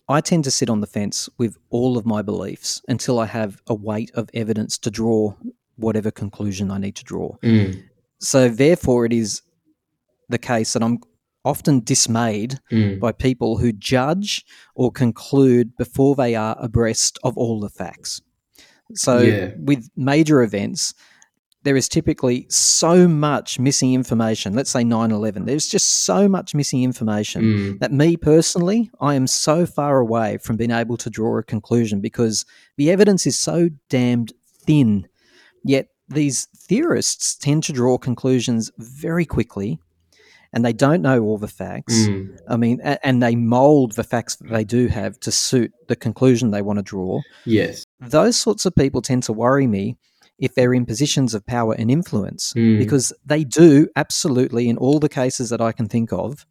I 0.10 0.22
tend 0.22 0.44
to 0.46 0.52
sit 0.52 0.70
on 0.70 0.82
the 0.82 0.88
fence 0.88 1.28
with 1.38 1.58
all 1.70 1.98
of 1.98 2.06
my 2.06 2.22
beliefs 2.22 2.82
until 2.88 3.20
I 3.20 3.26
have 3.26 3.62
a 3.68 3.76
weight 3.76 4.12
of 4.14 4.30
evidence 4.34 4.78
to 4.80 4.92
draw 4.92 5.34
whatever 5.76 6.12
conclusion 6.12 6.72
I 6.72 6.78
need 6.78 6.96
to 6.96 7.04
draw. 7.04 7.36
Mm. 7.44 7.84
So, 8.20 8.50
therefore, 8.50 9.06
it 9.06 9.14
is 9.14 9.42
the 10.30 10.38
case 10.38 10.74
that 10.74 10.84
I'm 10.84 11.00
often 11.44 11.82
dismayed 11.82 12.60
mm. 12.72 13.00
by 13.00 13.12
people 13.12 13.58
who 13.58 13.72
judge 13.72 14.46
or 14.76 14.92
conclude 14.92 15.76
before 15.78 16.16
they 16.16 16.36
are 16.36 16.56
abreast 16.60 17.20
of 17.24 17.38
all 17.38 17.60
the 17.60 17.70
facts. 17.70 18.22
So, 18.94 19.20
yeah. 19.20 19.52
with 19.58 19.90
major 19.96 20.42
events, 20.42 20.94
there 21.68 21.76
is 21.76 21.90
typically 21.90 22.46
so 22.50 23.10
much 23.10 23.60
missing 23.60 23.94
information. 23.94 24.54
Let's 24.54 24.70
say 24.70 24.86
9 24.86 25.12
11. 25.12 25.44
There's 25.44 25.68
just 25.68 26.06
so 26.06 26.30
much 26.30 26.56
missing 26.56 26.82
information 26.82 27.42
mm. 27.42 27.80
that, 27.80 27.92
me 27.92 28.16
personally, 28.16 28.90
I 29.02 29.16
am 29.16 29.28
so 29.28 29.66
far 29.66 30.00
away 30.00 30.38
from 30.38 30.56
being 30.56 30.72
able 30.72 30.96
to 30.96 31.10
draw 31.10 31.38
a 31.38 31.44
conclusion 31.44 32.00
because 32.00 32.46
the 32.78 32.90
evidence 32.90 33.28
is 33.28 33.38
so 33.38 33.68
damned 33.90 34.32
thin. 34.62 35.10
Yet 35.66 35.90
these 36.08 36.48
theorists 36.56 37.36
tend 37.36 37.66
to 37.66 37.74
draw 37.74 37.98
conclusions 37.98 38.72
very 38.78 39.26
quickly 39.26 39.78
and 40.54 40.64
they 40.64 40.72
don't 40.72 41.02
know 41.02 41.22
all 41.22 41.38
the 41.38 41.50
facts. 41.50 42.08
Mm. 42.08 42.40
I 42.48 42.56
mean, 42.56 42.80
and 42.80 43.22
they 43.22 43.36
mold 43.36 43.92
the 43.98 44.06
facts 44.06 44.38
that 44.38 44.50
they 44.50 44.64
do 44.64 44.88
have 44.88 45.20
to 45.20 45.34
suit 45.34 45.74
the 45.90 45.98
conclusion 45.98 46.52
they 46.52 46.62
want 46.62 46.80
to 46.80 46.84
draw. 46.84 47.20
Yes. 47.44 47.84
Those 48.00 48.38
sorts 48.38 48.66
of 48.66 48.74
people 48.74 49.02
tend 49.02 49.24
to 49.24 49.34
worry 49.34 49.68
me 49.68 49.98
if 50.40 50.54
they're 50.56 50.74
in 50.74 50.86
positions 50.86 51.34
of 51.34 51.46
power 51.46 51.74
and 51.74 51.90
influence, 51.90 52.54
mm. 52.56 52.78
because 52.78 53.12
they 53.26 53.44
do 53.44 53.88
absolutely, 53.96 54.70
in 54.70 54.78
all 54.78 55.00
the 55.00 55.10
cases 55.10 55.50
that 55.50 55.62
I 55.62 55.72
can 55.72 55.88
think 55.88 56.14
of, 56.14 56.46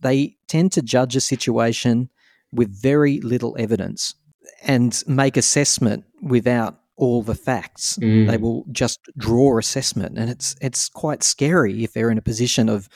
they 0.00 0.36
tend 0.48 0.72
to 0.72 0.82
judge 0.82 1.16
a 1.16 1.20
situation 1.20 2.10
with 2.52 2.70
very 2.70 3.20
little 3.20 3.56
evidence 3.58 4.14
and 4.62 5.02
make 5.06 5.36
assessment 5.36 6.04
without 6.22 6.80
all 6.96 7.22
the 7.22 7.34
facts. 7.34 7.98
Mm. 7.98 8.28
They 8.28 8.36
will 8.36 8.64
just 8.70 9.00
draw 9.16 9.58
assessment, 9.58 10.18
and 10.18 10.30
it's 10.30 10.54
it's 10.60 10.88
quite 10.88 11.22
scary 11.22 11.84
if 11.84 11.92
they're 11.92 12.10
in 12.10 12.18
a 12.18 12.22
position 12.22 12.68
of 12.68 12.88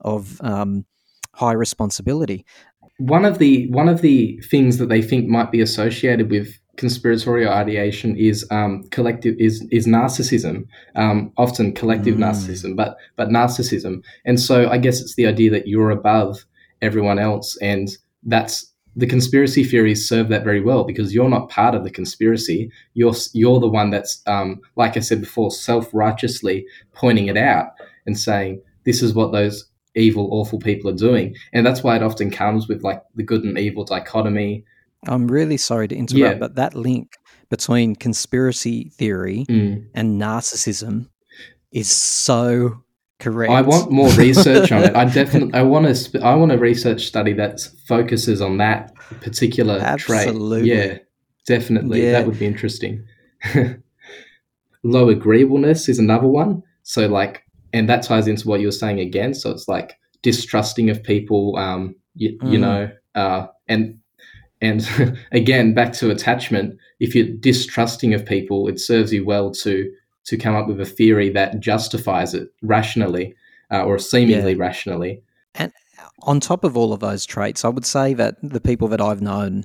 of 0.00 0.40
um, 0.42 0.84
high 1.34 1.52
responsibility. 1.52 2.44
One 2.98 3.24
of 3.24 3.38
the 3.38 3.68
one 3.70 3.88
of 3.88 4.02
the 4.02 4.40
things 4.50 4.78
that 4.78 4.88
they 4.88 5.02
think 5.02 5.28
might 5.28 5.50
be 5.50 5.60
associated 5.60 6.30
with 6.30 6.58
conspiratorial 6.78 7.52
ideation 7.52 8.16
is 8.16 8.46
um, 8.50 8.84
collective 8.90 9.34
is 9.38 9.66
is 9.70 9.86
narcissism, 9.86 10.66
um, 10.94 11.30
often 11.36 11.74
collective 11.74 12.14
mm. 12.14 12.20
narcissism, 12.20 12.74
but 12.74 12.96
but 13.16 13.28
narcissism. 13.28 14.02
And 14.24 14.40
so 14.40 14.70
I 14.70 14.78
guess 14.78 15.00
it's 15.00 15.16
the 15.16 15.26
idea 15.26 15.50
that 15.50 15.66
you're 15.66 15.90
above 15.90 16.44
everyone 16.80 17.18
else, 17.18 17.58
and 17.60 17.88
that's 18.22 18.72
the 18.96 19.06
conspiracy 19.06 19.64
theories 19.64 20.08
serve 20.08 20.28
that 20.28 20.44
very 20.44 20.60
well 20.60 20.84
because 20.84 21.14
you're 21.14 21.28
not 21.28 21.50
part 21.50 21.74
of 21.74 21.84
the 21.84 21.90
conspiracy. 21.90 22.70
You're 22.94 23.14
you're 23.34 23.60
the 23.60 23.68
one 23.68 23.90
that's, 23.90 24.22
um, 24.26 24.60
like 24.76 24.96
I 24.96 25.00
said 25.00 25.20
before, 25.20 25.50
self 25.50 25.92
righteously 25.92 26.64
pointing 26.94 27.26
it 27.26 27.36
out 27.36 27.68
and 28.06 28.18
saying 28.18 28.62
this 28.84 29.02
is 29.02 29.14
what 29.14 29.32
those 29.32 29.66
evil, 29.94 30.28
awful 30.32 30.60
people 30.60 30.90
are 30.90 30.96
doing, 30.96 31.34
and 31.52 31.66
that's 31.66 31.82
why 31.82 31.96
it 31.96 32.02
often 32.02 32.30
comes 32.30 32.68
with 32.68 32.82
like 32.82 33.02
the 33.16 33.24
good 33.24 33.44
and 33.44 33.58
evil 33.58 33.84
dichotomy. 33.84 34.64
I'm 35.06 35.28
really 35.28 35.56
sorry 35.56 35.86
to 35.88 35.94
interrupt, 35.96 36.18
Yeah. 36.18 36.34
but 36.34 36.56
that 36.56 36.74
link 36.74 37.12
between 37.50 37.94
conspiracy 37.96 38.90
theory 38.98 39.46
Mm. 39.48 39.86
and 39.94 40.20
narcissism 40.20 41.08
is 41.72 41.88
so 41.90 42.82
correct. 43.20 43.52
I 43.52 43.62
want 43.62 43.90
more 43.92 44.10
research 44.14 44.72
on 44.72 44.82
it. 44.84 44.94
I 44.96 45.04
definitely 45.20 45.54
I 45.54 45.62
want 45.62 45.86
to 45.86 45.94
sp- 45.94 46.22
I 46.22 46.34
want 46.34 46.52
a 46.52 46.58
research 46.58 47.06
study 47.06 47.32
that 47.34 47.60
focuses 47.86 48.40
on 48.40 48.58
that 48.58 48.92
particular 49.20 49.78
Absolutely. 49.80 50.60
trait. 50.60 50.66
Yeah, 50.66 50.98
definitely. 51.46 52.02
Yeah. 52.04 52.12
That 52.12 52.26
would 52.26 52.38
be 52.38 52.46
interesting. 52.46 53.04
Low 54.84 55.08
agreeableness 55.08 55.88
is 55.88 55.98
another 55.98 56.28
one. 56.28 56.62
So 56.82 57.06
like, 57.08 57.42
and 57.72 57.88
that 57.88 58.02
ties 58.02 58.28
into 58.28 58.48
what 58.48 58.60
you 58.60 58.66
were 58.68 58.72
saying 58.72 59.00
again. 59.00 59.34
So 59.34 59.50
it's 59.50 59.68
like 59.68 59.94
distrusting 60.22 60.88
of 60.90 61.02
people. 61.02 61.56
Um, 61.56 61.94
you, 62.14 62.30
you 62.42 62.58
Mm. 62.58 62.60
know, 62.60 62.90
uh, 63.14 63.46
and 63.68 63.97
and 64.60 64.88
again 65.32 65.74
back 65.74 65.92
to 65.94 66.10
attachment. 66.10 66.78
If 67.00 67.14
you're 67.14 67.28
distrusting 67.28 68.14
of 68.14 68.26
people, 68.26 68.68
it 68.68 68.80
serves 68.80 69.12
you 69.12 69.24
well 69.24 69.50
to 69.52 69.90
to 70.26 70.36
come 70.36 70.54
up 70.54 70.68
with 70.68 70.80
a 70.80 70.86
theory 70.86 71.30
that 71.30 71.60
justifies 71.60 72.34
it 72.34 72.48
rationally 72.62 73.34
uh, 73.72 73.82
or 73.82 73.98
seemingly 73.98 74.54
rationally. 74.54 75.22
And 75.54 75.72
on 76.22 76.40
top 76.40 76.64
of 76.64 76.76
all 76.76 76.92
of 76.92 77.00
those 77.00 77.24
traits, 77.24 77.64
I 77.64 77.68
would 77.68 77.86
say 77.86 78.14
that 78.14 78.36
the 78.42 78.60
people 78.60 78.88
that 78.88 79.00
I've 79.00 79.22
known, 79.22 79.64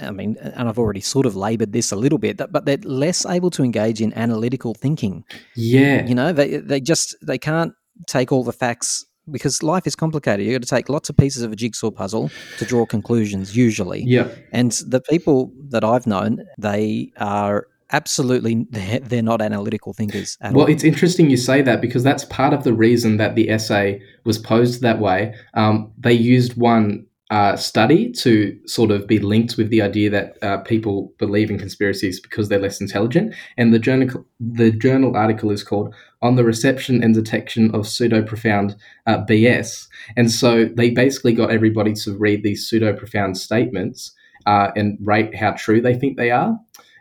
I 0.00 0.10
mean, 0.10 0.36
and 0.40 0.68
I've 0.68 0.78
already 0.78 1.00
sort 1.00 1.26
of 1.26 1.34
labored 1.34 1.72
this 1.72 1.90
a 1.90 1.96
little 1.96 2.18
bit, 2.18 2.36
but 2.36 2.64
they're 2.64 2.76
less 2.78 3.26
able 3.26 3.50
to 3.50 3.64
engage 3.64 4.00
in 4.00 4.12
analytical 4.14 4.74
thinking. 4.74 5.24
Yeah. 5.56 6.06
You 6.06 6.14
know, 6.14 6.32
they 6.32 6.58
they 6.58 6.80
just 6.80 7.16
they 7.22 7.38
can't 7.38 7.72
take 8.06 8.32
all 8.32 8.44
the 8.44 8.52
facts 8.52 9.04
because 9.30 9.62
life 9.62 9.86
is 9.86 9.96
complicated. 9.96 10.46
You've 10.46 10.54
got 10.54 10.62
to 10.62 10.74
take 10.74 10.88
lots 10.88 11.08
of 11.08 11.16
pieces 11.16 11.42
of 11.42 11.52
a 11.52 11.56
jigsaw 11.56 11.90
puzzle 11.90 12.30
to 12.58 12.64
draw 12.64 12.86
conclusions 12.86 13.56
usually. 13.56 14.02
Yeah. 14.04 14.28
And 14.52 14.72
the 14.86 15.00
people 15.00 15.52
that 15.68 15.84
I've 15.84 16.06
known, 16.06 16.44
they 16.58 17.12
are 17.18 17.66
absolutely 17.92 18.66
they're, 18.70 19.22
not 19.22 19.40
analytical 19.40 19.92
thinkers 19.92 20.36
at 20.40 20.52
Well, 20.52 20.66
all. 20.66 20.70
it's 20.72 20.84
interesting 20.84 21.30
you 21.30 21.36
say 21.36 21.62
that 21.62 21.80
because 21.80 22.02
that's 22.02 22.24
part 22.24 22.52
of 22.52 22.64
the 22.64 22.72
reason 22.72 23.18
that 23.18 23.34
the 23.34 23.50
essay 23.50 24.00
was 24.24 24.38
posed 24.38 24.80
that 24.82 24.98
way. 24.98 25.34
Um, 25.54 25.92
they 25.98 26.12
used 26.12 26.56
one 26.56 27.06
uh, 27.34 27.56
study 27.56 28.12
to 28.12 28.56
sort 28.64 28.92
of 28.92 29.08
be 29.08 29.18
linked 29.18 29.56
with 29.56 29.68
the 29.68 29.82
idea 29.82 30.08
that 30.08 30.38
uh, 30.40 30.58
people 30.58 31.12
believe 31.18 31.50
in 31.50 31.58
conspiracies 31.58 32.20
because 32.20 32.48
they're 32.48 32.60
less 32.60 32.80
intelligent. 32.80 33.34
And 33.56 33.74
the 33.74 33.80
journal, 33.80 34.24
the 34.38 34.70
journal 34.70 35.16
article 35.16 35.50
is 35.50 35.64
called 35.64 35.92
"On 36.22 36.36
the 36.36 36.44
Reception 36.44 37.02
and 37.02 37.12
Detection 37.12 37.74
of 37.74 37.88
Pseudo 37.88 38.22
Profound 38.22 38.76
uh, 39.08 39.18
BS." 39.28 39.88
And 40.16 40.30
so 40.30 40.66
they 40.66 40.90
basically 40.90 41.32
got 41.32 41.50
everybody 41.50 41.92
to 42.04 42.16
read 42.16 42.44
these 42.44 42.68
pseudo 42.68 42.92
profound 42.92 43.36
statements 43.36 44.12
uh, 44.46 44.70
and 44.76 44.96
rate 45.00 45.34
how 45.34 45.54
true 45.64 45.80
they 45.80 45.98
think 45.98 46.16
they 46.16 46.30
are. 46.30 46.56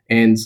And 0.10 0.38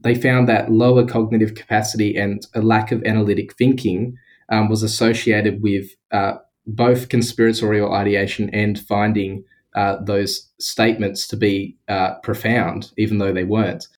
they 0.00 0.14
found 0.14 0.48
that 0.48 0.72
lower 0.72 1.04
cognitive 1.04 1.54
capacity 1.54 2.16
and 2.16 2.46
a 2.54 2.62
lack 2.62 2.92
of 2.92 3.04
analytic 3.04 3.54
thinking 3.58 4.16
um, 4.48 4.70
was 4.70 4.82
associated 4.82 5.60
with 5.60 5.90
uh, 6.12 6.36
both 6.66 7.08
conspiratorial 7.08 7.92
ideation 7.92 8.50
and 8.50 8.78
finding 8.78 9.44
uh, 9.74 9.96
those 10.04 10.48
statements 10.58 11.26
to 11.28 11.36
be 11.36 11.76
uh, 11.88 12.14
profound, 12.22 12.92
even 12.96 13.18
though 13.18 13.32
they 13.32 13.44
weren't. 13.44 13.88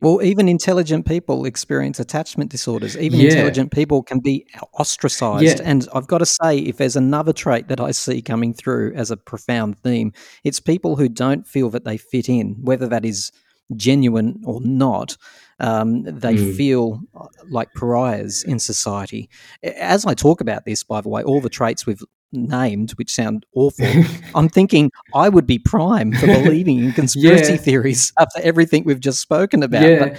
Well, 0.00 0.22
even 0.22 0.48
intelligent 0.48 1.06
people 1.06 1.46
experience 1.46 1.98
attachment 1.98 2.50
disorders. 2.50 2.96
Even 2.96 3.20
Yeah. 3.20 3.28
intelligent 3.30 3.72
people 3.72 4.02
can 4.02 4.20
be 4.20 4.46
ostracized. 4.78 5.60
Yeah. 5.60 5.64
And 5.64 5.88
I've 5.94 6.06
got 6.06 6.18
to 6.18 6.26
say, 6.26 6.58
if 6.58 6.76
there's 6.76 6.96
another 6.96 7.32
trait 7.32 7.68
that 7.68 7.80
I 7.80 7.90
see 7.90 8.20
coming 8.20 8.52
through 8.52 8.92
as 8.94 9.10
a 9.10 9.16
profound 9.16 9.78
theme, 9.78 10.12
it's 10.44 10.60
people 10.60 10.96
who 10.96 11.08
don't 11.08 11.46
feel 11.46 11.70
that 11.70 11.84
they 11.84 11.96
fit 11.96 12.28
in, 12.28 12.56
whether 12.60 12.86
that 12.88 13.04
is 13.04 13.32
genuine 13.76 14.42
or 14.44 14.60
not. 14.60 15.16
Um, 15.58 16.02
they 16.02 16.34
Mm. 16.34 16.56
feel 16.56 17.00
uh, 17.18 17.26
like 17.48 17.72
pariahs 17.74 18.44
in 18.44 18.58
society. 18.58 19.30
As 19.62 20.04
I 20.04 20.12
talk 20.12 20.42
about 20.42 20.66
this, 20.66 20.82
by 20.82 21.00
the 21.00 21.08
way, 21.08 21.22
all 21.22 21.40
the 21.40 21.48
traits 21.48 21.86
we've 21.86 22.02
named, 22.36 22.92
which 22.92 23.12
sound 23.12 23.46
awful, 23.54 23.86
I'm 24.34 24.48
thinking 24.48 24.90
I 25.14 25.28
would 25.28 25.46
be 25.46 25.58
prime 25.58 26.12
for 26.12 26.26
believing 26.26 26.78
in 26.84 26.92
conspiracy 26.92 27.52
Yeah. 27.52 27.58
theories 27.58 28.12
after 28.18 28.40
everything 28.42 28.84
we've 28.84 29.00
just 29.00 29.20
spoken 29.20 29.62
about. 29.62 29.82
Yeah. 29.82 29.98
But 29.98 30.18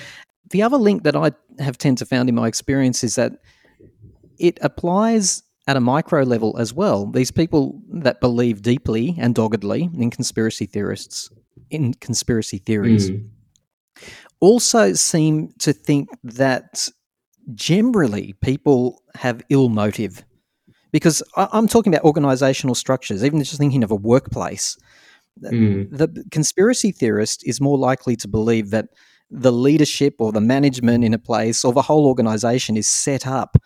the 0.51 0.61
other 0.63 0.77
link 0.77 1.03
that 1.03 1.15
I 1.15 1.31
have 1.59 1.77
tend 1.77 1.97
to 1.99 2.05
found 2.05 2.29
in 2.29 2.35
my 2.35 2.47
experience 2.47 3.03
is 3.03 3.15
that 3.15 3.33
it 4.37 4.57
applies 4.61 5.43
at 5.67 5.75
a 5.77 5.79
micro 5.81 6.23
level 6.23 6.55
as 6.59 6.73
well. 6.73 7.07
These 7.07 7.31
people 7.31 7.81
that 7.93 8.21
believe 8.21 8.61
deeply 8.61 9.15
and 9.17 9.33
doggedly 9.33 9.89
in 9.97 10.11
conspiracy 10.11 10.65
theorists, 10.67 11.29
in 11.71 11.93
conspiracy 11.95 12.59
theories, 12.59 13.09
Mm. 13.09 13.27
also 14.41 14.93
seem 14.93 15.53
to 15.59 15.73
think 15.73 16.09
that 16.23 16.87
generally 17.53 18.33
people 18.41 19.01
have 19.15 19.41
ill 19.49 19.69
motive. 19.69 20.23
Because 20.95 21.21
I- 21.35 21.49
I'm 21.51 21.67
talking 21.67 21.93
about 21.93 22.05
organizational 22.05 22.73
structures, 22.73 23.21
even 23.21 23.43
just 23.43 23.57
thinking 23.57 23.83
of 23.83 23.91
a 23.91 23.97
workplace. 23.97 24.77
Mm. 25.43 25.89
The 25.91 26.23
conspiracy 26.31 26.93
theorist 26.93 27.43
is 27.45 27.59
more 27.59 27.77
likely 27.77 28.15
to 28.15 28.29
believe 28.29 28.69
that 28.69 28.87
the 29.29 29.51
leadership 29.51 30.13
or 30.19 30.31
the 30.31 30.39
management 30.39 31.03
in 31.03 31.13
a 31.13 31.19
place 31.19 31.65
or 31.65 31.73
the 31.73 31.81
whole 31.81 32.05
organization 32.07 32.77
is 32.77 32.87
set 32.89 33.27
up 33.27 33.57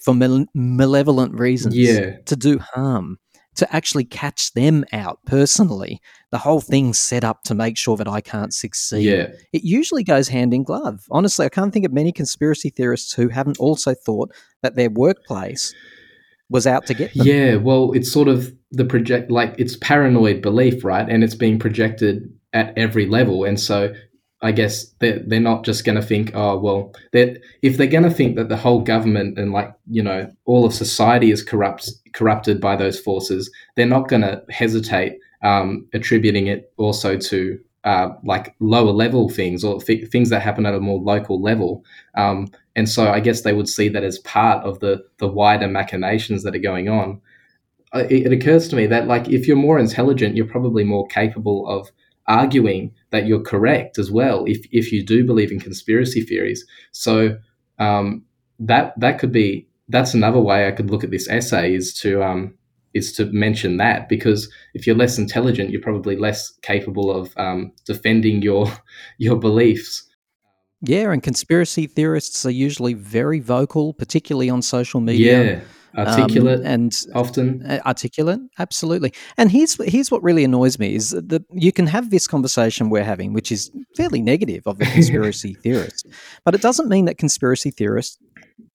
for 0.00 0.12
mal- 0.12 0.46
malevolent 0.54 1.38
reasons 1.38 1.76
Yeah. 1.76 2.16
to 2.24 2.34
do 2.34 2.58
harm, 2.58 3.18
to 3.54 3.64
actually 3.76 4.04
catch 4.04 4.52
them 4.54 4.84
out 4.92 5.20
personally. 5.24 6.00
The 6.32 6.38
whole 6.38 6.60
thing's 6.60 6.98
set 6.98 7.22
up 7.22 7.44
to 7.44 7.54
make 7.54 7.76
sure 7.76 7.96
that 7.96 8.08
I 8.08 8.20
can't 8.20 8.52
succeed. 8.52 9.04
Yeah. 9.04 9.28
It 9.52 9.62
usually 9.62 10.02
goes 10.02 10.26
hand 10.26 10.52
in 10.52 10.64
glove. 10.64 11.04
Honestly, 11.12 11.46
I 11.46 11.50
can't 11.50 11.72
think 11.72 11.86
of 11.86 11.92
many 11.92 12.10
conspiracy 12.10 12.70
theorists 12.70 13.12
who 13.12 13.28
haven't 13.28 13.58
also 13.60 13.94
thought 13.94 14.32
that 14.64 14.74
their 14.74 14.90
workplace 14.90 15.72
was 16.48 16.66
out 16.66 16.86
to 16.86 16.94
get 16.94 17.12
them. 17.14 17.26
Yeah, 17.26 17.56
well, 17.56 17.92
it's 17.92 18.10
sort 18.10 18.28
of 18.28 18.54
the 18.70 18.84
project, 18.84 19.30
like 19.30 19.54
it's 19.58 19.76
paranoid 19.76 20.42
belief, 20.42 20.84
right? 20.84 21.08
And 21.08 21.24
it's 21.24 21.34
being 21.34 21.58
projected 21.58 22.32
at 22.52 22.76
every 22.76 23.06
level. 23.06 23.44
And 23.44 23.58
so 23.58 23.94
I 24.42 24.52
guess 24.52 24.86
they're, 25.00 25.20
they're 25.26 25.40
not 25.40 25.64
just 25.64 25.84
going 25.84 25.96
to 25.96 26.06
think, 26.06 26.30
oh, 26.34 26.58
well, 26.58 26.92
that 27.12 27.40
if 27.62 27.76
they're 27.76 27.86
going 27.86 28.04
to 28.04 28.10
think 28.10 28.36
that 28.36 28.48
the 28.48 28.56
whole 28.56 28.80
government 28.80 29.38
and 29.38 29.52
like, 29.52 29.72
you 29.90 30.02
know, 30.02 30.30
all 30.44 30.64
of 30.64 30.74
society 30.74 31.30
is 31.30 31.42
corrupt, 31.42 31.90
corrupted 32.12 32.60
by 32.60 32.76
those 32.76 33.00
forces, 33.00 33.50
they're 33.74 33.86
not 33.86 34.08
going 34.08 34.22
to 34.22 34.42
hesitate 34.50 35.18
um, 35.42 35.86
attributing 35.94 36.46
it 36.46 36.72
also 36.76 37.16
to 37.16 37.58
uh, 37.86 38.08
like 38.24 38.54
lower 38.58 38.90
level 38.90 39.28
things 39.30 39.64
or 39.64 39.80
th- 39.80 40.08
things 40.08 40.28
that 40.30 40.42
happen 40.42 40.66
at 40.66 40.74
a 40.74 40.80
more 40.80 41.00
local 41.00 41.40
level. 41.40 41.84
Um, 42.16 42.48
and 42.74 42.88
so 42.88 43.08
I 43.10 43.20
guess 43.20 43.42
they 43.42 43.52
would 43.52 43.68
see 43.68 43.88
that 43.90 44.04
as 44.04 44.18
part 44.18 44.64
of 44.64 44.80
the 44.80 45.04
the 45.18 45.28
wider 45.28 45.68
machinations 45.68 46.42
that 46.42 46.54
are 46.54 46.70
going 46.70 46.88
on. 46.88 47.20
Uh, 47.94 48.04
It, 48.10 48.26
it 48.26 48.32
occurs 48.32 48.68
to 48.68 48.76
me 48.76 48.86
that 48.88 49.06
like 49.06 49.28
if 49.28 49.46
you're 49.46 49.56
more 49.56 49.78
intelligent, 49.78 50.36
you're 50.36 50.46
probably 50.56 50.84
more 50.84 51.06
capable 51.06 51.66
of 51.68 51.90
arguing 52.26 52.92
that 53.10 53.26
you're 53.26 53.50
correct 53.52 53.98
as 53.98 54.10
well. 54.10 54.44
If 54.46 54.66
if 54.72 54.92
you 54.92 55.04
do 55.04 55.24
believe 55.24 55.52
in 55.52 55.60
conspiracy 55.60 56.22
theories, 56.22 56.66
so 56.90 57.38
um, 57.78 58.24
that 58.58 58.98
that 59.00 59.18
could 59.20 59.32
be 59.32 59.68
that's 59.88 60.14
another 60.14 60.40
way 60.40 60.66
I 60.66 60.72
could 60.72 60.90
look 60.90 61.04
at 61.04 61.10
this 61.12 61.28
essay 61.28 61.74
is 61.74 61.94
to 62.00 62.22
um, 62.22 62.54
is 62.96 63.12
to 63.12 63.26
mention 63.26 63.76
that 63.76 64.08
because 64.08 64.50
if 64.74 64.86
you're 64.86 64.96
less 64.96 65.18
intelligent, 65.18 65.70
you're 65.70 65.80
probably 65.80 66.16
less 66.16 66.52
capable 66.62 67.10
of 67.10 67.32
um, 67.36 67.72
defending 67.84 68.42
your 68.42 68.72
your 69.18 69.36
beliefs. 69.36 70.02
Yeah, 70.82 71.10
and 71.10 71.22
conspiracy 71.22 71.86
theorists 71.86 72.44
are 72.44 72.50
usually 72.50 72.94
very 72.94 73.40
vocal, 73.40 73.94
particularly 73.94 74.50
on 74.50 74.62
social 74.62 75.00
media. 75.00 75.44
Yeah, 75.44 75.60
articulate 75.96 76.60
um, 76.60 76.66
and 76.66 76.92
often. 77.14 77.80
articulate, 77.86 78.40
absolutely. 78.58 79.12
And 79.38 79.50
here's 79.50 79.82
here's 79.84 80.10
what 80.10 80.22
really 80.22 80.44
annoys 80.44 80.78
me 80.78 80.94
is 80.94 81.10
that 81.10 81.44
you 81.52 81.72
can 81.72 81.86
have 81.86 82.10
this 82.10 82.26
conversation 82.26 82.90
we're 82.90 83.04
having, 83.04 83.32
which 83.32 83.50
is 83.50 83.70
fairly 83.96 84.20
negative 84.20 84.66
of 84.66 84.78
the 84.78 84.84
conspiracy 84.96 85.54
theorist, 85.54 86.06
but 86.44 86.54
it 86.54 86.60
doesn't 86.60 86.88
mean 86.88 87.06
that 87.06 87.18
conspiracy 87.18 87.70
theorists. 87.70 88.18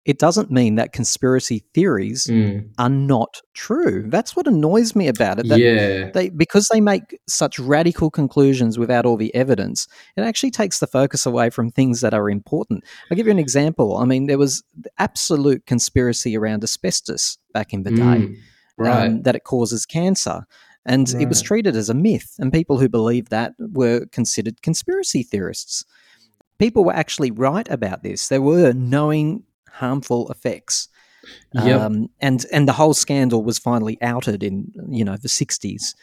It 0.04 0.18
doesn't 0.18 0.50
mean 0.50 0.76
that 0.76 0.94
conspiracy 0.94 1.64
theories 1.76 2.26
Mm. 2.26 2.70
are 2.80 2.90
not 2.90 3.40
true. 3.54 4.06
That's 4.08 4.36
what 4.36 4.48
annoys 4.48 4.96
me 4.96 5.08
about 5.08 5.38
it. 5.40 5.48
That 5.48 5.60
Yeah. 5.60 6.10
they 6.12 6.30
because 6.30 6.70
they 6.70 6.82
make 6.82 7.20
such 7.28 7.60
radical 7.60 8.10
conclusions 8.10 8.80
without 8.80 9.06
all 9.06 9.16
the 9.16 9.34
evidence, 9.36 9.88
it 10.18 10.22
actually 10.22 10.50
takes 10.52 10.80
the 10.80 10.88
focus 10.88 11.26
away 11.28 11.52
from 11.52 11.70
things 11.70 12.02
that 12.02 12.16
are 12.16 12.32
important. 12.32 12.84
I'll 13.12 13.16
give 13.18 13.28
you 13.28 13.32
an 13.32 13.38
example. 13.40 13.98
I 13.98 14.06
mean, 14.06 14.26
there 14.26 14.40
was 14.40 14.64
absolute 14.98 15.68
conspiracy 15.68 16.36
around 16.36 16.64
asbestos 16.64 17.38
back 17.54 17.72
in 17.72 17.84
the 17.84 17.92
day, 17.92 17.98
Mm, 18.02 18.36
right. 18.80 19.08
um, 19.08 19.22
that 19.22 19.36
it 19.36 19.44
causes 19.44 19.86
cancer. 19.86 20.46
And 20.84 21.14
it 21.20 21.30
was 21.30 21.44
treated 21.44 21.76
as 21.76 21.90
a 21.90 21.94
myth, 21.94 22.34
and 22.40 22.52
people 22.52 22.80
who 22.80 22.90
believed 22.90 23.30
that 23.30 23.54
were 23.60 24.08
considered 24.12 24.64
conspiracy 24.64 25.22
theorists. 25.22 25.86
People 26.58 26.84
were 26.84 26.96
actually 26.96 27.30
right 27.30 27.70
about 27.70 28.02
this. 28.02 28.30
There 28.30 28.42
were 28.42 28.74
knowing 28.74 29.44
harmful 29.72 30.30
effects. 30.32 30.88
Yep. 31.54 31.80
Um, 31.82 32.10
and 32.20 32.46
and 32.52 32.68
the 32.68 32.74
whole 32.74 32.94
scandal 32.94 33.44
was 33.44 33.60
finally 33.60 33.98
outed 34.02 34.42
in 34.44 34.72
you 34.90 35.06
know 35.06 35.18
the 35.18 35.28
60s. 35.28 35.94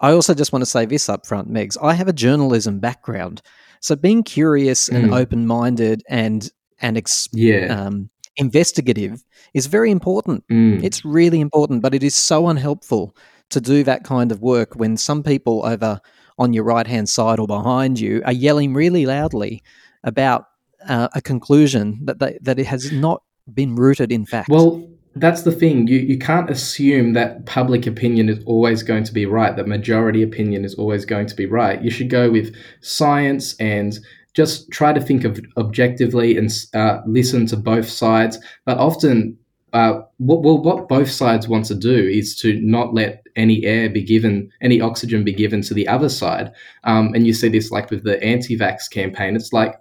I 0.00 0.10
also 0.12 0.34
just 0.34 0.52
want 0.52 0.62
to 0.62 0.66
say 0.70 0.84
this 0.86 1.08
up 1.08 1.26
front, 1.26 1.50
Megs. 1.52 1.76
I 1.82 1.94
have 1.94 2.08
a 2.08 2.12
journalism 2.12 2.80
background, 2.80 3.42
so 3.80 3.94
being 3.96 4.22
curious 4.22 4.88
and 4.88 5.10
Mm. 5.10 5.16
open 5.20 5.46
minded 5.46 6.02
and 6.08 6.50
and 6.80 6.96
ex- 6.96 7.28
Yeah. 7.32 7.66
um, 7.86 8.08
investigative 8.36 9.22
is 9.54 9.66
very 9.66 9.90
important. 9.90 10.44
Mm. 10.48 10.82
It's 10.82 11.04
really 11.04 11.40
important, 11.40 11.82
but 11.82 11.94
it 11.94 12.02
is 12.02 12.14
so 12.14 12.48
unhelpful 12.48 13.14
to 13.50 13.60
do 13.60 13.84
that 13.84 14.04
kind 14.04 14.32
of 14.32 14.40
work 14.42 14.74
when 14.74 14.96
some 14.96 15.22
people 15.22 15.64
over 15.64 16.00
on 16.38 16.52
your 16.52 16.64
right 16.64 16.86
hand 16.86 17.08
side 17.08 17.38
or 17.38 17.46
behind 17.46 17.98
you 18.00 18.22
are 18.26 18.32
yelling 18.32 18.74
really 18.74 19.06
loudly 19.06 19.62
about 20.04 20.46
uh, 20.88 21.08
a 21.14 21.20
conclusion 21.20 22.00
that 22.04 22.18
they, 22.18 22.38
that 22.42 22.58
it 22.58 22.66
has 22.66 22.92
not 22.92 23.22
been 23.52 23.76
rooted 23.76 24.10
in 24.10 24.26
fact. 24.26 24.48
Well, 24.48 24.88
that's 25.14 25.42
the 25.42 25.52
thing. 25.52 25.86
You 25.86 25.98
you 25.98 26.18
can't 26.18 26.50
assume 26.50 27.14
that 27.14 27.46
public 27.46 27.86
opinion 27.86 28.28
is 28.28 28.42
always 28.44 28.82
going 28.82 29.04
to 29.04 29.12
be 29.12 29.24
right. 29.24 29.56
That 29.56 29.66
majority 29.66 30.22
opinion 30.22 30.64
is 30.64 30.74
always 30.74 31.04
going 31.04 31.26
to 31.26 31.34
be 31.34 31.46
right. 31.46 31.82
You 31.82 31.90
should 31.90 32.10
go 32.10 32.30
with 32.30 32.54
science 32.82 33.56
and 33.58 33.98
just 34.34 34.70
try 34.70 34.92
to 34.92 35.00
think 35.00 35.24
of 35.24 35.40
objectively 35.56 36.36
and 36.36 36.50
uh, 36.74 37.00
listen 37.06 37.46
to 37.46 37.56
both 37.56 37.88
sides. 37.88 38.38
But 38.66 38.76
often, 38.76 39.38
uh, 39.72 40.02
what, 40.18 40.42
well, 40.42 40.62
what 40.62 40.88
both 40.88 41.10
sides 41.10 41.48
want 41.48 41.64
to 41.66 41.74
do 41.74 41.96
is 41.96 42.36
to 42.36 42.60
not 42.60 42.92
let 42.92 43.22
any 43.34 43.64
air 43.64 43.88
be 43.88 44.02
given, 44.02 44.50
any 44.60 44.80
oxygen 44.80 45.24
be 45.24 45.32
given 45.32 45.62
to 45.62 45.74
the 45.74 45.88
other 45.88 46.10
side. 46.10 46.52
Um, 46.84 47.14
and 47.14 47.26
you 47.26 47.32
see 47.32 47.48
this 47.48 47.70
like 47.70 47.90
with 47.90 48.04
the 48.04 48.22
anti-vax 48.22 48.90
campaign. 48.90 49.36
It's 49.36 49.54
like 49.54 49.74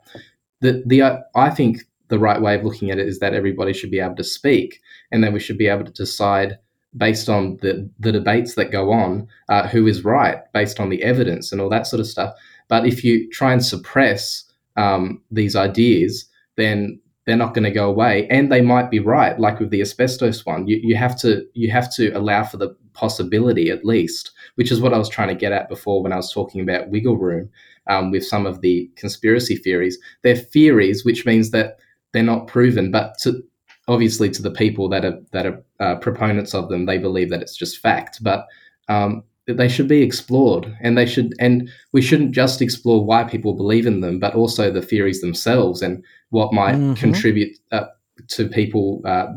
the 0.65 0.83
the 0.85 1.01
uh, 1.01 1.17
I 1.35 1.49
think 1.49 1.83
the 2.07 2.19
right 2.19 2.41
way 2.41 2.55
of 2.55 2.63
looking 2.63 2.91
at 2.91 2.99
it 2.99 3.07
is 3.07 3.19
that 3.19 3.33
everybody 3.33 3.73
should 3.73 3.91
be 3.91 3.99
able 3.99 4.15
to 4.15 4.23
speak, 4.23 4.81
and 5.11 5.23
then 5.23 5.33
we 5.33 5.39
should 5.39 5.57
be 5.57 5.67
able 5.67 5.85
to 5.85 5.91
decide 5.91 6.57
based 6.97 7.29
on 7.29 7.57
the 7.61 7.89
the 7.99 8.11
debates 8.11 8.55
that 8.55 8.71
go 8.71 8.91
on 8.91 9.27
uh, 9.49 9.67
who 9.67 9.87
is 9.87 10.03
right 10.03 10.39
based 10.53 10.79
on 10.79 10.89
the 10.89 11.03
evidence 11.03 11.51
and 11.51 11.61
all 11.61 11.69
that 11.69 11.87
sort 11.87 11.99
of 11.99 12.07
stuff. 12.07 12.33
But 12.67 12.85
if 12.85 13.03
you 13.03 13.29
try 13.29 13.53
and 13.53 13.63
suppress 13.63 14.43
um, 14.75 15.21
these 15.31 15.55
ideas, 15.55 16.25
then 16.55 16.99
they're 17.25 17.37
not 17.37 17.53
going 17.53 17.63
to 17.63 17.71
go 17.71 17.89
away, 17.89 18.27
and 18.29 18.51
they 18.51 18.61
might 18.61 18.89
be 18.89 18.99
right. 18.99 19.39
Like 19.39 19.59
with 19.59 19.71
the 19.71 19.81
asbestos 19.81 20.45
one, 20.45 20.67
you, 20.67 20.79
you 20.83 20.95
have 20.95 21.17
to 21.21 21.45
you 21.53 21.71
have 21.71 21.93
to 21.95 22.09
allow 22.11 22.43
for 22.43 22.57
the 22.57 22.75
possibility 22.93 23.69
at 23.69 23.85
least, 23.85 24.31
which 24.55 24.71
is 24.71 24.79
what 24.81 24.93
I 24.93 24.97
was 24.97 25.09
trying 25.09 25.27
to 25.29 25.35
get 25.35 25.51
at 25.51 25.69
before 25.69 26.01
when 26.01 26.13
I 26.13 26.17
was 26.17 26.31
talking 26.31 26.61
about 26.61 26.89
wiggle 26.89 27.17
room 27.17 27.49
um, 27.87 28.11
with 28.11 28.25
some 28.25 28.45
of 28.45 28.61
the 28.61 28.89
conspiracy 28.95 29.55
theories. 29.55 29.97
They're 30.23 30.35
theories, 30.35 31.05
which 31.05 31.25
means 31.25 31.51
that 31.51 31.77
they're 32.13 32.23
not 32.23 32.47
proven, 32.47 32.91
but 32.91 33.17
to 33.19 33.43
obviously 33.87 34.29
to 34.31 34.41
the 34.41 34.51
people 34.51 34.89
that 34.89 35.05
are 35.05 35.19
that 35.31 35.45
are 35.45 35.63
uh, 35.79 35.95
proponents 35.97 36.53
of 36.53 36.69
them, 36.69 36.85
they 36.85 36.97
believe 36.97 37.29
that 37.29 37.41
it's 37.41 37.55
just 37.55 37.79
fact. 37.79 38.23
But 38.23 38.45
um, 38.87 39.23
they 39.47 39.67
should 39.67 39.87
be 39.87 40.01
explored, 40.01 40.75
and 40.81 40.97
they 40.97 41.05
should, 41.05 41.33
and 41.39 41.69
we 41.91 42.01
shouldn't 42.01 42.31
just 42.31 42.61
explore 42.61 43.05
why 43.05 43.23
people 43.23 43.53
believe 43.53 43.85
in 43.85 44.01
them, 44.01 44.19
but 44.19 44.33
also 44.33 44.71
the 44.71 44.81
theories 44.81 45.21
themselves 45.21 45.81
and 45.81 46.03
what 46.29 46.53
might 46.53 46.75
Mhm. 46.75 46.95
contribute 46.95 47.55
uh, 47.71 47.85
to 48.29 48.47
people 48.47 49.01
uh, 49.05 49.27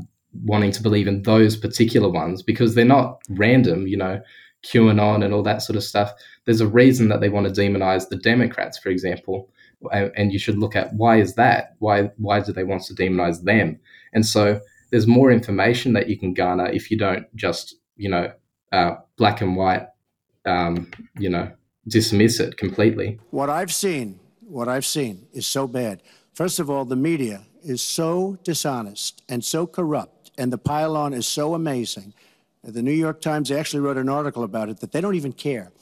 wanting 0.45 0.71
to 0.71 0.83
believe 0.83 1.09
in 1.09 1.23
those 1.23 1.57
particular 1.57 2.09
ones 2.09 2.43
because 2.43 2.75
they're 2.75 2.85
not 2.85 3.21
random. 3.29 3.87
You 3.87 3.99
know, 3.99 4.21
QAnon 4.65 5.25
and 5.25 5.33
all 5.33 5.43
that 5.43 5.63
sort 5.63 5.77
of 5.77 5.85
stuff. 5.85 6.13
There's 6.45 6.61
a 6.61 6.67
reason 6.67 7.09
that 7.09 7.21
they 7.21 7.29
want 7.29 7.53
to 7.53 7.61
demonize 7.61 8.09
the 8.09 8.17
Democrats, 8.17 8.79
for 8.79 8.89
example, 8.89 9.51
and, 9.93 10.33
you 10.33 10.39
should 10.39 10.59
look 10.59 10.75
at 10.75 10.93
why 10.95 11.21
is 11.21 11.35
that? 11.35 11.77
Why 11.79 12.11
why 12.17 12.41
do 12.41 12.53
they 12.53 12.65
want 12.65 12.83
to 12.85 12.95
demonize 12.95 13.43
them? 13.45 13.79
And 14.13 14.27
so 14.27 14.61
there's 14.91 15.07
more 15.07 15.31
information 15.31 15.93
that 15.93 16.09
you 16.09 16.19
can 16.19 16.35
garner 16.35 16.67
if 16.67 16.91
you 16.91 16.99
don't 16.99 17.25
just 17.37 17.77
you 17.97 18.09
know 18.09 18.33
uh, 18.73 18.97
black 19.17 19.41
and 19.41 19.57
white 19.57 19.87
um, 20.47 20.91
you 21.19 21.29
know 21.29 21.51
dismiss 21.87 22.41
it 22.41 22.57
completely. 22.57 23.19
What 23.31 23.51
I've 23.51 23.73
seen, 23.73 24.19
what 24.41 24.69
I've 24.69 24.87
seen 24.87 25.27
is 25.33 25.47
so 25.47 25.67
bad. 25.67 26.03
First 26.35 26.59
of 26.59 26.71
all, 26.71 26.85
the 26.85 26.97
media 26.97 27.43
is 27.63 27.83
so 27.83 28.39
dishonest 28.45 29.23
and 29.29 29.45
so 29.45 29.67
corrupt, 29.67 30.31
and 30.39 30.53
the 30.53 30.59
pylon 30.59 31.13
is 31.13 31.27
so 31.27 31.55
amazing. 31.55 32.15
Uh, 32.67 32.71
the 32.71 32.83
New 32.83 32.93
York 32.93 33.21
Times 33.21 33.51
actually 33.51 33.81
wrote 33.81 33.97
an 33.97 34.09
article 34.09 34.43
about 34.43 34.69
it 34.69 34.81
that 34.81 34.93
they 34.93 35.01
don't 35.01 35.15
even 35.15 35.33
care. 35.33 35.73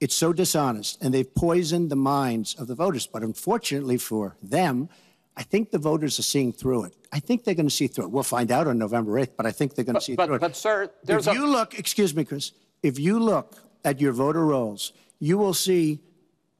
It's 0.00 0.14
so 0.14 0.32
dishonest, 0.32 1.02
and 1.02 1.14
they've 1.14 1.34
poisoned 1.34 1.90
the 1.90 1.96
minds 1.96 2.54
of 2.54 2.66
the 2.66 2.74
voters. 2.74 3.06
But 3.06 3.22
unfortunately 3.22 3.96
for 3.96 4.36
them, 4.42 4.88
I 5.36 5.42
think 5.42 5.70
the 5.70 5.78
voters 5.78 6.18
are 6.18 6.22
seeing 6.22 6.52
through 6.52 6.84
it. 6.84 6.96
I 7.12 7.20
think 7.20 7.44
they're 7.44 7.54
going 7.54 7.68
to 7.68 7.74
see 7.74 7.86
through 7.86 8.04
it. 8.04 8.10
We'll 8.10 8.22
find 8.22 8.50
out 8.50 8.66
on 8.66 8.78
November 8.78 9.12
8th, 9.12 9.32
but 9.36 9.46
I 9.46 9.52
think 9.52 9.74
they're 9.74 9.84
going 9.84 9.94
to 9.94 10.00
see 10.00 10.14
but, 10.14 10.26
through 10.26 10.36
it. 10.36 10.40
but 10.40 10.56
sir, 10.56 10.90
there's 11.04 11.26
if 11.26 11.34
you 11.34 11.46
look, 11.46 11.78
excuse 11.78 12.14
me, 12.14 12.24
Chris, 12.24 12.52
if 12.82 12.98
you 12.98 13.18
look 13.18 13.56
at 13.84 14.00
your 14.00 14.12
voter 14.12 14.44
rolls, 14.44 14.92
you 15.18 15.38
will 15.38 15.54
see 15.54 16.00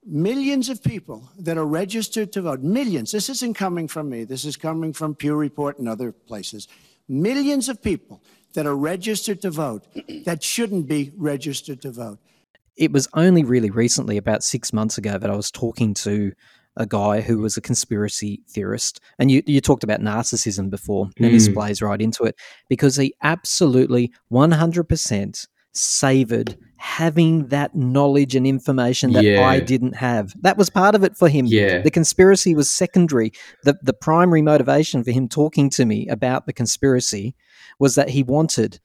millions 0.04 0.68
of 0.68 0.82
people 0.82 1.28
that 1.38 1.58
are 1.58 1.66
registered 1.66 2.32
to 2.32 2.42
vote. 2.42 2.60
Millions. 2.60 3.12
This 3.12 3.28
isn't 3.28 3.54
coming 3.54 3.88
from 3.88 4.08
me. 4.08 4.24
This 4.24 4.44
is 4.44 4.56
coming 4.56 4.92
from 4.92 5.14
Pew 5.14 5.34
Report 5.34 5.78
and 5.78 5.88
other 5.88 6.12
places. 6.12 6.68
Millions 7.08 7.68
of 7.68 7.82
people 7.82 8.22
that 8.56 8.66
are 8.66 8.74
registered 8.76 9.40
to 9.42 9.50
vote 9.50 9.84
that 10.24 10.42
shouldn't 10.42 10.88
be 10.88 11.12
registered 11.16 11.80
to 11.82 11.90
vote. 11.92 12.18
it 12.76 12.90
was 12.92 13.06
only 13.14 13.42
really 13.44 13.70
recently, 13.70 14.16
about 14.16 14.42
six 14.42 14.72
months 14.72 14.98
ago, 14.98 15.16
that 15.18 15.30
I 15.30 15.36
was 15.36 15.50
talking 15.50 15.94
to 15.94 16.32
a 16.76 16.84
guy 16.84 17.22
who 17.22 17.38
was 17.38 17.56
a 17.56 17.62
conspiracy 17.62 18.42
theorist. 18.50 19.00
And 19.18 19.30
you, 19.30 19.42
you 19.46 19.62
talked 19.62 19.82
about 19.84 20.00
narcissism 20.00 20.68
before, 20.68 21.08
and 21.16 21.32
this 21.34 21.48
Mm. 21.48 21.54
plays 21.54 21.80
right 21.80 22.02
into 22.02 22.24
it 22.24 22.34
because 22.68 22.96
he 22.96 23.14
absolutely 23.22 24.12
100% 24.30 25.46
savored 25.72 26.58
having 26.78 27.46
that 27.48 27.74
knowledge 27.74 28.34
and 28.34 28.46
information 28.46 29.12
that 29.12 29.24
I 29.44 29.60
didn't 29.60 29.94
have. 29.96 30.32
That 30.42 30.56
was 30.56 30.68
part 30.70 30.94
of 30.94 31.02
it 31.04 31.16
for 31.16 31.28
him. 31.28 31.46
Yeah. 31.46 31.80
The 31.80 31.90
conspiracy 31.90 32.54
was 32.54 32.70
secondary. 32.70 33.32
The, 33.64 33.76
the 33.82 33.92
primary 33.92 34.42
motivation 34.42 35.02
for 35.02 35.10
him 35.10 35.28
talking 35.28 35.70
to 35.70 35.84
me 35.84 36.06
about 36.08 36.46
the 36.46 36.52
conspiracy 36.52 37.34
was 37.78 37.94
that 37.94 38.10
he 38.10 38.22
wanted 38.22 38.78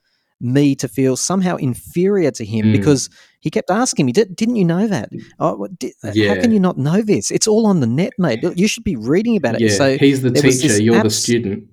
me 0.44 0.74
to 0.74 0.88
feel 0.88 1.16
somehow 1.16 1.56
inferior 1.58 2.32
to 2.32 2.44
him 2.44 2.66
Mm. 2.68 2.72
because 2.72 3.10
he 3.42 3.52
kept 3.52 3.70
asking 3.70 4.08
me, 4.08 4.12
"Did- 4.12 4.36
"Didn't 4.36 4.56
you 4.56 4.66
know 4.66 4.88
that? 4.88 5.10
Oh, 5.40 5.56
what, 5.56 5.78
di- 5.78 5.94
How 6.04 6.12
can 6.42 6.52
you 6.52 6.60
not 6.60 6.80
know 6.80 7.04
this? 7.04 7.30
It's 7.30 7.48
all 7.48 7.68
on 7.68 7.80
the 7.80 7.86
net, 7.86 8.14
mate. 8.18 8.40
You 8.56 8.68
should 8.68 8.84
be 8.84 8.96
reading 8.96 9.36
about 9.38 9.56
it." 9.56 9.62
Yeah, 9.62 9.70
so 9.70 9.98
he's 10.00 10.24
the 10.24 10.32
teacher, 10.32 10.82
you're 10.82 11.04
the 11.04 11.10
student. 11.12 11.66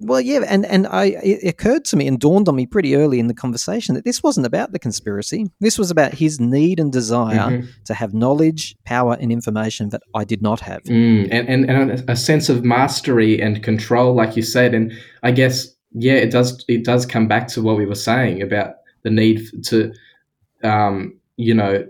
Well, 0.00 0.20
yeah, 0.20 0.40
and 0.48 0.66
and 0.66 0.86
I 0.88 1.04
it 1.22 1.48
occurred 1.48 1.84
to 1.86 1.96
me 1.96 2.08
and 2.08 2.18
dawned 2.18 2.48
on 2.48 2.56
me 2.56 2.66
pretty 2.66 2.96
early 2.96 3.20
in 3.20 3.28
the 3.28 3.34
conversation 3.34 3.94
that 3.94 4.04
this 4.04 4.22
wasn't 4.22 4.44
about 4.46 4.72
the 4.72 4.78
conspiracy. 4.78 5.46
This 5.60 5.78
was 5.78 5.90
about 5.90 6.12
his 6.14 6.40
need 6.40 6.80
and 6.80 6.92
desire 6.92 7.36
Mhm. 7.50 7.68
to 7.84 7.94
have 7.94 8.12
knowledge, 8.12 8.74
power, 8.84 9.16
and 9.20 9.30
information 9.30 9.90
that 9.90 10.02
I 10.14 10.24
did 10.24 10.42
not 10.42 10.60
have. 10.60 10.82
Mm, 10.82 11.28
and, 11.30 11.48
and, 11.48 11.70
and 11.70 12.04
a 12.10 12.16
sense 12.16 12.48
of 12.48 12.64
mastery 12.64 13.40
and 13.40 13.62
control, 13.62 14.14
like 14.14 14.36
you 14.36 14.42
said. 14.42 14.74
And 14.74 14.92
I 15.22 15.30
guess, 15.30 15.68
yeah, 15.92 16.14
it 16.14 16.32
does 16.32 16.64
it 16.68 16.84
does 16.84 17.06
come 17.06 17.28
back 17.28 17.46
to 17.48 17.62
what 17.62 17.76
we 17.76 17.86
were 17.86 17.94
saying 17.94 18.42
about 18.42 18.74
the 19.04 19.10
need 19.10 19.42
to, 19.66 19.92
um, 20.64 21.14
you 21.36 21.54
know, 21.54 21.86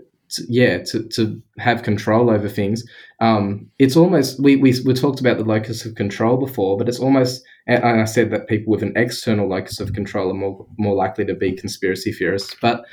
yeah, 0.47 0.83
to, 0.85 1.07
to 1.09 1.41
have 1.57 1.83
control 1.83 2.29
over 2.29 2.49
things. 2.49 2.83
Um, 3.19 3.67
it's 3.79 3.95
almost 3.95 4.41
we, 4.41 4.55
we 4.55 4.73
we 4.85 4.93
talked 4.93 5.19
about 5.19 5.37
the 5.37 5.43
locus 5.43 5.85
of 5.85 5.95
control 5.95 6.37
before, 6.37 6.77
but 6.77 6.89
it's 6.89 6.99
almost 6.99 7.43
and 7.67 8.01
I 8.01 8.05
said 8.05 8.31
that 8.31 8.47
people 8.47 8.71
with 8.71 8.83
an 8.83 8.93
external 8.95 9.47
locus 9.47 9.79
of 9.79 9.93
control 9.93 10.29
are 10.29 10.35
more 10.35 10.65
more 10.77 10.95
likely 10.95 11.25
to 11.25 11.33
be 11.33 11.53
conspiracy 11.53 12.11
theorists. 12.11 12.55
But 12.61 12.85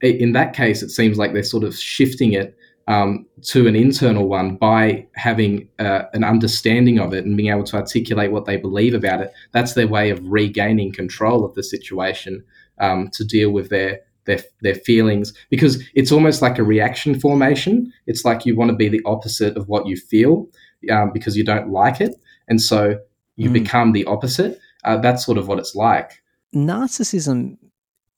in 0.00 0.32
that 0.32 0.54
case, 0.54 0.82
it 0.82 0.90
seems 0.90 1.18
like 1.18 1.32
they're 1.32 1.42
sort 1.42 1.64
of 1.64 1.74
shifting 1.74 2.32
it 2.32 2.56
um, 2.88 3.26
to 3.42 3.66
an 3.66 3.74
internal 3.74 4.28
one 4.28 4.56
by 4.56 5.06
having 5.14 5.68
uh, 5.78 6.02
an 6.12 6.22
understanding 6.22 6.98
of 6.98 7.12
it 7.12 7.24
and 7.24 7.36
being 7.36 7.50
able 7.50 7.64
to 7.64 7.76
articulate 7.76 8.30
what 8.30 8.44
they 8.44 8.56
believe 8.56 8.94
about 8.94 9.20
it. 9.20 9.32
That's 9.52 9.74
their 9.74 9.88
way 9.88 10.10
of 10.10 10.20
regaining 10.24 10.92
control 10.92 11.44
of 11.44 11.54
the 11.54 11.62
situation 11.62 12.44
um, 12.78 13.08
to 13.12 13.24
deal 13.24 13.50
with 13.50 13.70
their 13.70 14.00
their 14.26 14.40
their 14.62 14.74
feelings 14.74 15.32
because 15.50 15.82
it's 15.94 16.12
almost 16.12 16.42
like 16.42 16.58
a 16.58 16.64
reaction 16.64 17.18
formation. 17.18 17.92
It's 18.06 18.24
like 18.24 18.44
you 18.46 18.54
want 18.56 18.70
to 18.70 18.76
be 18.76 18.88
the 18.88 19.02
opposite 19.04 19.56
of 19.56 19.68
what 19.68 19.86
you 19.86 19.96
feel 19.96 20.48
um, 20.90 21.12
because 21.12 21.36
you 21.36 21.44
don't 21.44 21.70
like 21.70 22.00
it, 22.00 22.14
and 22.48 22.60
so 22.60 22.98
you 23.36 23.50
Mm. 23.50 23.52
become 23.52 23.92
the 23.92 24.04
opposite. 24.06 24.58
Uh, 24.84 24.96
that's 24.98 25.24
sort 25.24 25.36
of 25.38 25.46
what 25.48 25.58
it's 25.58 25.74
like. 25.74 26.22
Narcissism, 26.54 27.56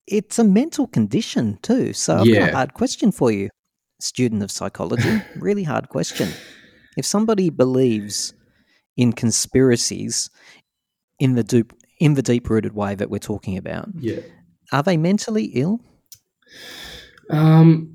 it's 0.07 0.39
a 0.39 0.45
mental 0.45 0.87
condition 0.87 1.59
too. 1.63 1.93
So 1.93 2.19
I've 2.19 2.33
got 2.33 2.49
a 2.51 2.53
hard 2.55 2.75
question 2.75 3.11
for 3.13 3.31
you, 3.31 3.49
student 4.01 4.43
of 4.43 4.51
psychology. 4.51 5.21
really 5.37 5.65
hard 5.65 5.89
question. 5.89 6.29
If 6.97 7.05
somebody 7.05 7.51
believes 7.51 8.33
in 8.97 9.13
conspiracies 9.13 10.31
in 11.19 11.35
the 11.35 11.43
deep, 11.45 11.73
in 12.01 12.15
the 12.15 12.23
deep 12.23 12.49
rooted 12.49 12.75
way 12.75 12.95
that 12.95 13.11
we're 13.11 13.19
talking 13.19 13.57
about, 13.57 13.89
Yeah. 13.99 14.21
are 14.73 14.83
they 14.83 14.97
mentally 14.97 15.45
ill? 15.55 15.81
Um, 17.31 17.95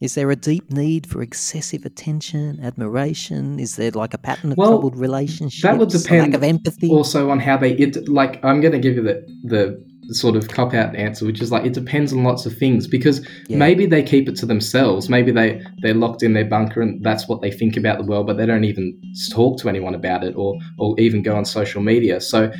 is 0.00 0.14
there 0.14 0.30
a 0.30 0.36
deep 0.36 0.70
need 0.70 1.06
for 1.06 1.22
excessive 1.22 1.84
attention, 1.86 2.60
admiration? 2.62 3.58
Is 3.58 3.76
there 3.76 3.90
like 3.92 4.12
a 4.14 4.18
pattern 4.18 4.52
of 4.52 4.58
Well, 4.58 4.68
troubled 4.72 4.96
relationships? 4.96 5.62
that 5.62 5.78
would 5.78 5.88
depend 5.88 6.32
lack 6.32 6.34
of 6.34 6.42
empathy. 6.44 6.90
also 6.90 7.30
on 7.30 7.40
how 7.40 7.56
they 7.56 7.72
it 7.72 8.06
like 8.08 8.38
i'm 8.44 8.60
going 8.60 8.72
to 8.72 8.78
give 8.78 8.96
you 8.96 9.02
the 9.02 9.24
the 9.44 9.82
sort 10.14 10.36
of 10.36 10.46
cop 10.48 10.72
out 10.72 10.94
answer 10.94 11.24
which 11.26 11.40
is 11.40 11.50
like 11.50 11.64
it 11.64 11.72
depends 11.72 12.12
on 12.12 12.22
lots 12.22 12.46
of 12.46 12.56
things 12.56 12.86
because 12.86 13.26
Yeah. 13.48 13.56
maybe 13.56 13.86
they 13.86 14.04
keep 14.04 14.28
it 14.28 14.36
to 14.36 14.46
themselves 14.46 15.08
maybe 15.08 15.32
they 15.32 15.60
they're 15.82 15.94
locked 15.94 16.22
in 16.22 16.32
their 16.32 16.44
bunker 16.44 16.80
and 16.80 17.02
that's 17.02 17.26
what 17.26 17.40
they 17.42 17.50
think 17.50 17.76
about 17.76 17.98
the 17.98 18.04
world 18.04 18.28
but 18.28 18.36
they 18.36 18.46
don't 18.46 18.62
even 18.64 18.96
talk 19.32 19.58
to 19.62 19.68
anyone 19.68 19.96
about 19.96 20.22
it 20.22 20.36
or 20.36 20.56
or 20.78 20.94
even 21.00 21.22
go 21.22 21.34
on 21.34 21.44
social 21.44 21.82
media 21.82 22.20
so 22.20 22.52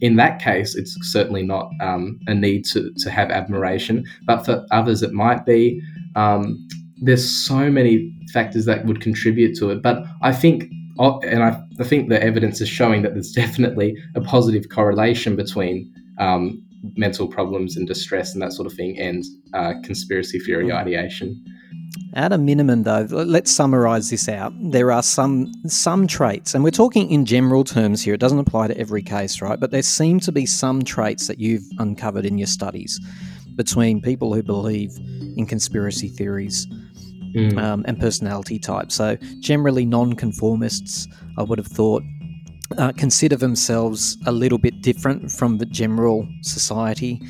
in 0.00 0.16
that 0.16 0.40
case 0.40 0.74
it's 0.74 0.96
certainly 1.02 1.42
not 1.42 1.70
um, 1.80 2.18
a 2.26 2.34
need 2.34 2.64
to 2.64 2.92
to 2.98 3.10
have 3.10 3.30
admiration 3.30 4.04
but 4.24 4.44
for 4.44 4.66
others 4.70 5.02
it 5.02 5.12
might 5.12 5.44
be 5.44 5.80
um, 6.16 6.66
there's 7.02 7.28
so 7.28 7.70
many 7.70 8.12
factors 8.32 8.64
that 8.64 8.84
would 8.84 9.00
contribute 9.00 9.56
to 9.56 9.70
it 9.70 9.82
but 9.82 10.04
i 10.22 10.32
think 10.32 10.64
and 10.98 11.44
I, 11.44 11.62
I 11.78 11.84
think 11.84 12.08
the 12.08 12.20
evidence 12.22 12.60
is 12.60 12.68
showing 12.68 13.02
that 13.02 13.14
there's 13.14 13.32
definitely 13.44 13.96
a 14.14 14.20
positive 14.20 14.68
correlation 14.68 15.36
between 15.36 15.92
um, 16.18 16.62
mental 16.96 17.28
problems 17.28 17.76
and 17.76 17.86
distress 17.86 18.32
and 18.32 18.42
that 18.42 18.52
sort 18.52 18.66
of 18.66 18.72
thing 18.72 18.98
and 18.98 19.24
uh, 19.54 19.74
conspiracy 19.84 20.38
theory 20.38 20.72
ideation. 20.72 21.44
At 22.14 22.32
a 22.32 22.38
minimum, 22.38 22.82
though, 22.84 23.06
let's 23.10 23.50
summarize 23.50 24.10
this 24.10 24.28
out. 24.28 24.52
There 24.58 24.90
are 24.90 25.02
some 25.02 25.52
some 25.66 26.06
traits, 26.06 26.54
and 26.54 26.64
we're 26.64 26.70
talking 26.70 27.10
in 27.10 27.24
general 27.26 27.64
terms 27.64 28.02
here. 28.02 28.14
It 28.14 28.20
doesn't 28.20 28.38
apply 28.38 28.68
to 28.68 28.78
every 28.78 29.02
case, 29.02 29.40
right? 29.42 29.60
But 29.60 29.70
there 29.70 29.82
seem 29.82 30.18
to 30.20 30.32
be 30.32 30.46
some 30.46 30.82
traits 30.82 31.26
that 31.28 31.38
you've 31.38 31.64
uncovered 31.78 32.24
in 32.24 32.38
your 32.38 32.46
studies 32.46 32.98
between 33.56 34.00
people 34.00 34.32
who 34.34 34.42
believe 34.42 34.96
in 35.36 35.46
conspiracy 35.46 36.08
theories 36.08 36.66
Mm. 37.34 37.62
um, 37.62 37.84
and 37.86 38.00
personality 38.00 38.58
types. 38.58 38.94
So, 38.94 39.18
generally, 39.40 39.84
nonconformists, 39.84 41.06
I 41.36 41.42
would 41.42 41.58
have 41.58 41.66
thought, 41.66 42.02
uh, 42.78 42.92
consider 42.96 43.36
themselves 43.36 44.16
a 44.26 44.32
little 44.32 44.56
bit 44.58 44.80
different 44.80 45.30
from 45.30 45.58
the 45.58 45.66
general 45.66 46.26
society. 46.40 47.20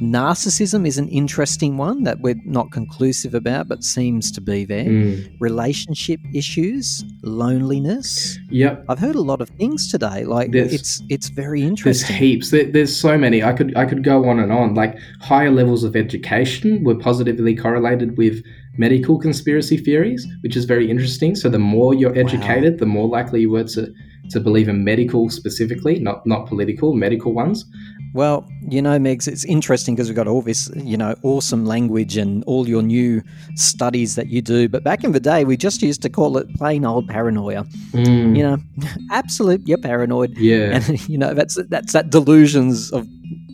Narcissism 0.00 0.86
is 0.86 0.98
an 0.98 1.08
interesting 1.08 1.78
one 1.78 2.02
that 2.02 2.20
we're 2.20 2.40
not 2.44 2.70
conclusive 2.70 3.34
about, 3.34 3.66
but 3.68 3.82
seems 3.82 4.30
to 4.32 4.40
be 4.42 4.64
there. 4.64 4.84
Mm. 4.84 5.40
Relationship 5.40 6.20
issues, 6.34 7.02
loneliness. 7.22 8.38
Yep. 8.50 8.84
I've 8.88 8.98
heard 8.98 9.14
a 9.14 9.22
lot 9.22 9.40
of 9.40 9.48
things 9.50 9.90
today. 9.90 10.24
Like 10.24 10.52
There's- 10.52 10.72
it's 10.72 11.02
it's 11.08 11.28
very 11.30 11.62
interesting. 11.62 12.08
There's 12.08 12.18
heaps. 12.18 12.50
There, 12.50 12.64
there's 12.64 12.94
so 12.94 13.16
many. 13.16 13.42
I 13.42 13.52
could 13.52 13.74
I 13.76 13.86
could 13.86 14.04
go 14.04 14.28
on 14.28 14.38
and 14.38 14.52
on. 14.52 14.74
Like 14.74 14.98
higher 15.20 15.50
levels 15.50 15.82
of 15.82 15.96
education 15.96 16.84
were 16.84 16.96
positively 16.96 17.54
correlated 17.56 18.18
with 18.18 18.42
medical 18.78 19.18
conspiracy 19.18 19.78
theories, 19.78 20.26
which 20.42 20.56
is 20.56 20.66
very 20.66 20.90
interesting. 20.90 21.34
So 21.34 21.48
the 21.48 21.58
more 21.58 21.94
you're 21.94 22.16
educated, 22.18 22.78
the 22.78 22.86
more 22.86 23.08
likely 23.08 23.40
you 23.40 23.50
were 23.50 23.64
to 23.64 23.92
to 24.30 24.40
believe 24.40 24.68
in 24.68 24.84
medical 24.84 25.30
specifically, 25.30 25.98
not 26.00 26.26
not 26.26 26.46
political, 26.46 26.94
medical 26.94 27.32
ones. 27.32 27.64
Well, 28.14 28.48
you 28.68 28.80
know, 28.80 28.98
Megs, 28.98 29.28
it's 29.28 29.44
interesting 29.44 29.94
because 29.94 30.08
we've 30.08 30.16
got 30.16 30.26
all 30.26 30.42
this, 30.42 30.70
you 30.76 30.96
know, 30.96 31.14
awesome 31.22 31.66
language 31.66 32.16
and 32.16 32.42
all 32.44 32.68
your 32.68 32.82
new 32.82 33.22
studies 33.54 34.14
that 34.14 34.28
you 34.28 34.40
do. 34.42 34.68
But 34.68 34.82
back 34.84 35.04
in 35.04 35.12
the 35.12 35.20
day, 35.20 35.44
we 35.44 35.56
just 35.56 35.82
used 35.82 36.02
to 36.02 36.08
call 36.08 36.38
it 36.38 36.52
plain 36.54 36.84
old 36.84 37.08
paranoia. 37.08 37.64
Mm. 37.92 38.36
You 38.36 38.42
know, 38.42 38.58
absolute, 39.10 39.66
you're 39.66 39.78
paranoid. 39.78 40.36
Yeah. 40.38 40.76
And, 40.76 41.08
you 41.08 41.18
know, 41.18 41.34
that's 41.34 41.58
that's 41.68 41.92
that 41.92 42.10
delusions 42.10 42.90
of 42.90 43.06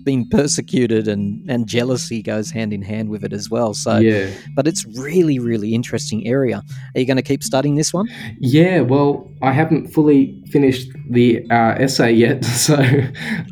being 0.05 0.29
persecuted 0.29 1.09
and, 1.09 1.49
and 1.51 1.67
jealousy 1.67 2.23
goes 2.23 2.51
hand 2.51 2.73
in 2.73 2.83
hand 2.83 3.09
with 3.09 3.25
it 3.25 3.33
as 3.33 3.51
well. 3.51 3.75
So, 3.75 3.99
Yeah. 3.99 4.29
but 4.55 4.67
it's 4.67 4.85
really, 4.99 5.39
really 5.39 5.75
interesting 5.75 6.27
area. 6.27 6.63
Are 6.95 7.01
you 7.01 7.07
going 7.07 7.17
to 7.17 7.23
keep 7.23 7.43
studying 7.43 7.77
this 7.77 7.93
one? 7.93 8.07
Yeah, 8.41 8.81
well, 8.81 9.31
I 9.43 9.53
haven't 9.53 9.89
fully 9.89 10.43
finished 10.51 10.89
the 11.11 11.45
uh, 11.51 11.75
essay 11.79 12.13
yet, 12.13 12.45
so. 12.67 12.77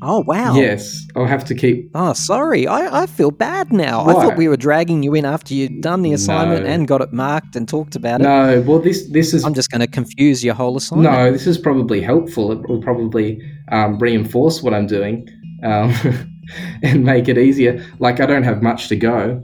Oh, 0.02 0.22
wow. 0.26 0.54
Yes, 0.54 1.06
I'll 1.16 1.26
have 1.26 1.44
to 1.46 1.54
keep. 1.54 1.90
Oh, 1.94 2.12
sorry. 2.12 2.66
I, 2.66 3.02
I 3.02 3.06
feel 3.06 3.30
bad 3.30 3.72
now. 3.72 4.06
I 4.06 4.12
thought 4.14 4.36
we 4.36 4.48
were 4.48 4.56
dragging 4.56 5.02
you 5.02 5.14
in 5.14 5.24
after 5.24 5.54
you'd 5.54 5.80
done 5.82 6.02
the 6.02 6.12
assignment 6.12 6.64
No. 6.64 6.70
and 6.70 6.86
got 6.88 7.00
it 7.00 7.12
marked 7.12 7.56
and 7.56 7.68
talked 7.68 7.96
about 7.96 8.20
it. 8.20 8.24
No, 8.24 8.60
well, 8.66 8.78
this 8.78 9.08
this 9.10 9.34
is. 9.34 9.44
I'm 9.44 9.54
just 9.54 9.70
going 9.70 9.80
to 9.80 9.86
confuse 9.86 10.44
your 10.44 10.54
whole 10.54 10.76
assignment. 10.76 11.10
No, 11.12 11.32
this 11.32 11.46
is 11.46 11.58
probably 11.58 12.00
helpful. 12.00 12.52
It 12.52 12.68
will 12.68 12.80
probably 12.82 13.40
um, 13.72 13.98
reinforce 13.98 14.62
what 14.62 14.74
I'm 14.74 14.86
doing 14.86 15.28
um, 15.62 15.92
and 16.82 17.04
make 17.04 17.28
it 17.28 17.38
easier. 17.38 17.84
Like, 17.98 18.20
I 18.20 18.26
don't 18.26 18.42
have 18.42 18.62
much 18.62 18.88
to 18.88 18.96
go. 18.96 19.42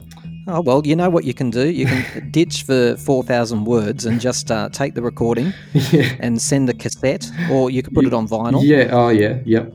Oh, 0.48 0.60
well, 0.60 0.86
you 0.86 0.94
know 0.94 1.10
what 1.10 1.24
you 1.24 1.34
can 1.34 1.50
do? 1.50 1.68
You 1.68 1.86
can 1.86 2.30
ditch 2.30 2.66
the 2.66 2.96
4,000 3.04 3.64
words 3.64 4.06
and 4.06 4.20
just 4.20 4.50
uh, 4.50 4.68
take 4.68 4.94
the 4.94 5.02
recording 5.02 5.52
and 6.20 6.40
send 6.40 6.68
the 6.68 6.74
cassette, 6.74 7.28
or 7.50 7.70
you 7.70 7.82
could 7.82 7.94
put 7.94 8.06
it 8.06 8.14
on 8.14 8.28
vinyl. 8.28 8.62
Yeah, 8.64 8.88
oh, 8.92 9.08
yeah, 9.08 9.38
yep. 9.44 9.72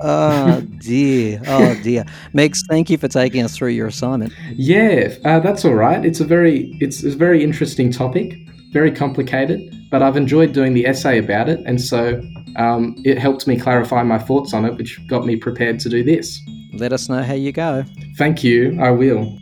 Oh, 0.00 0.60
dear. 0.78 1.40
Oh, 1.46 1.74
dear. 1.82 2.04
Megs, 2.32 2.60
thank 2.68 2.88
you 2.90 2.98
for 2.98 3.08
taking 3.08 3.42
us 3.42 3.56
through 3.56 3.70
your 3.70 3.88
assignment. 3.88 4.32
Yeah, 4.52 5.14
uh, 5.24 5.40
that's 5.40 5.64
all 5.64 5.74
right. 5.74 6.04
It's 6.04 6.20
a 6.20 6.24
very 6.24 6.76
it's 6.80 7.02
a 7.02 7.10
very 7.10 7.42
interesting 7.42 7.90
topic, 7.90 8.36
very 8.72 8.90
complicated, 8.90 9.60
but 9.90 10.02
I've 10.02 10.16
enjoyed 10.16 10.52
doing 10.52 10.74
the 10.74 10.86
essay 10.86 11.18
about 11.18 11.48
it, 11.48 11.60
and 11.66 11.80
so 11.80 12.22
um, 12.56 12.96
it 13.04 13.18
helped 13.18 13.46
me 13.46 13.58
clarify 13.58 14.02
my 14.02 14.18
thoughts 14.18 14.54
on 14.54 14.64
it, 14.64 14.76
which 14.76 14.98
got 15.06 15.26
me 15.26 15.36
prepared 15.36 15.78
to 15.80 15.88
do 15.88 16.02
this. 16.02 16.40
Let 16.72 16.92
us 16.92 17.08
know 17.08 17.22
how 17.22 17.34
you 17.34 17.52
go. 17.52 17.84
Thank 18.16 18.42
you. 18.42 18.78
I 18.80 18.90
will. 18.90 19.38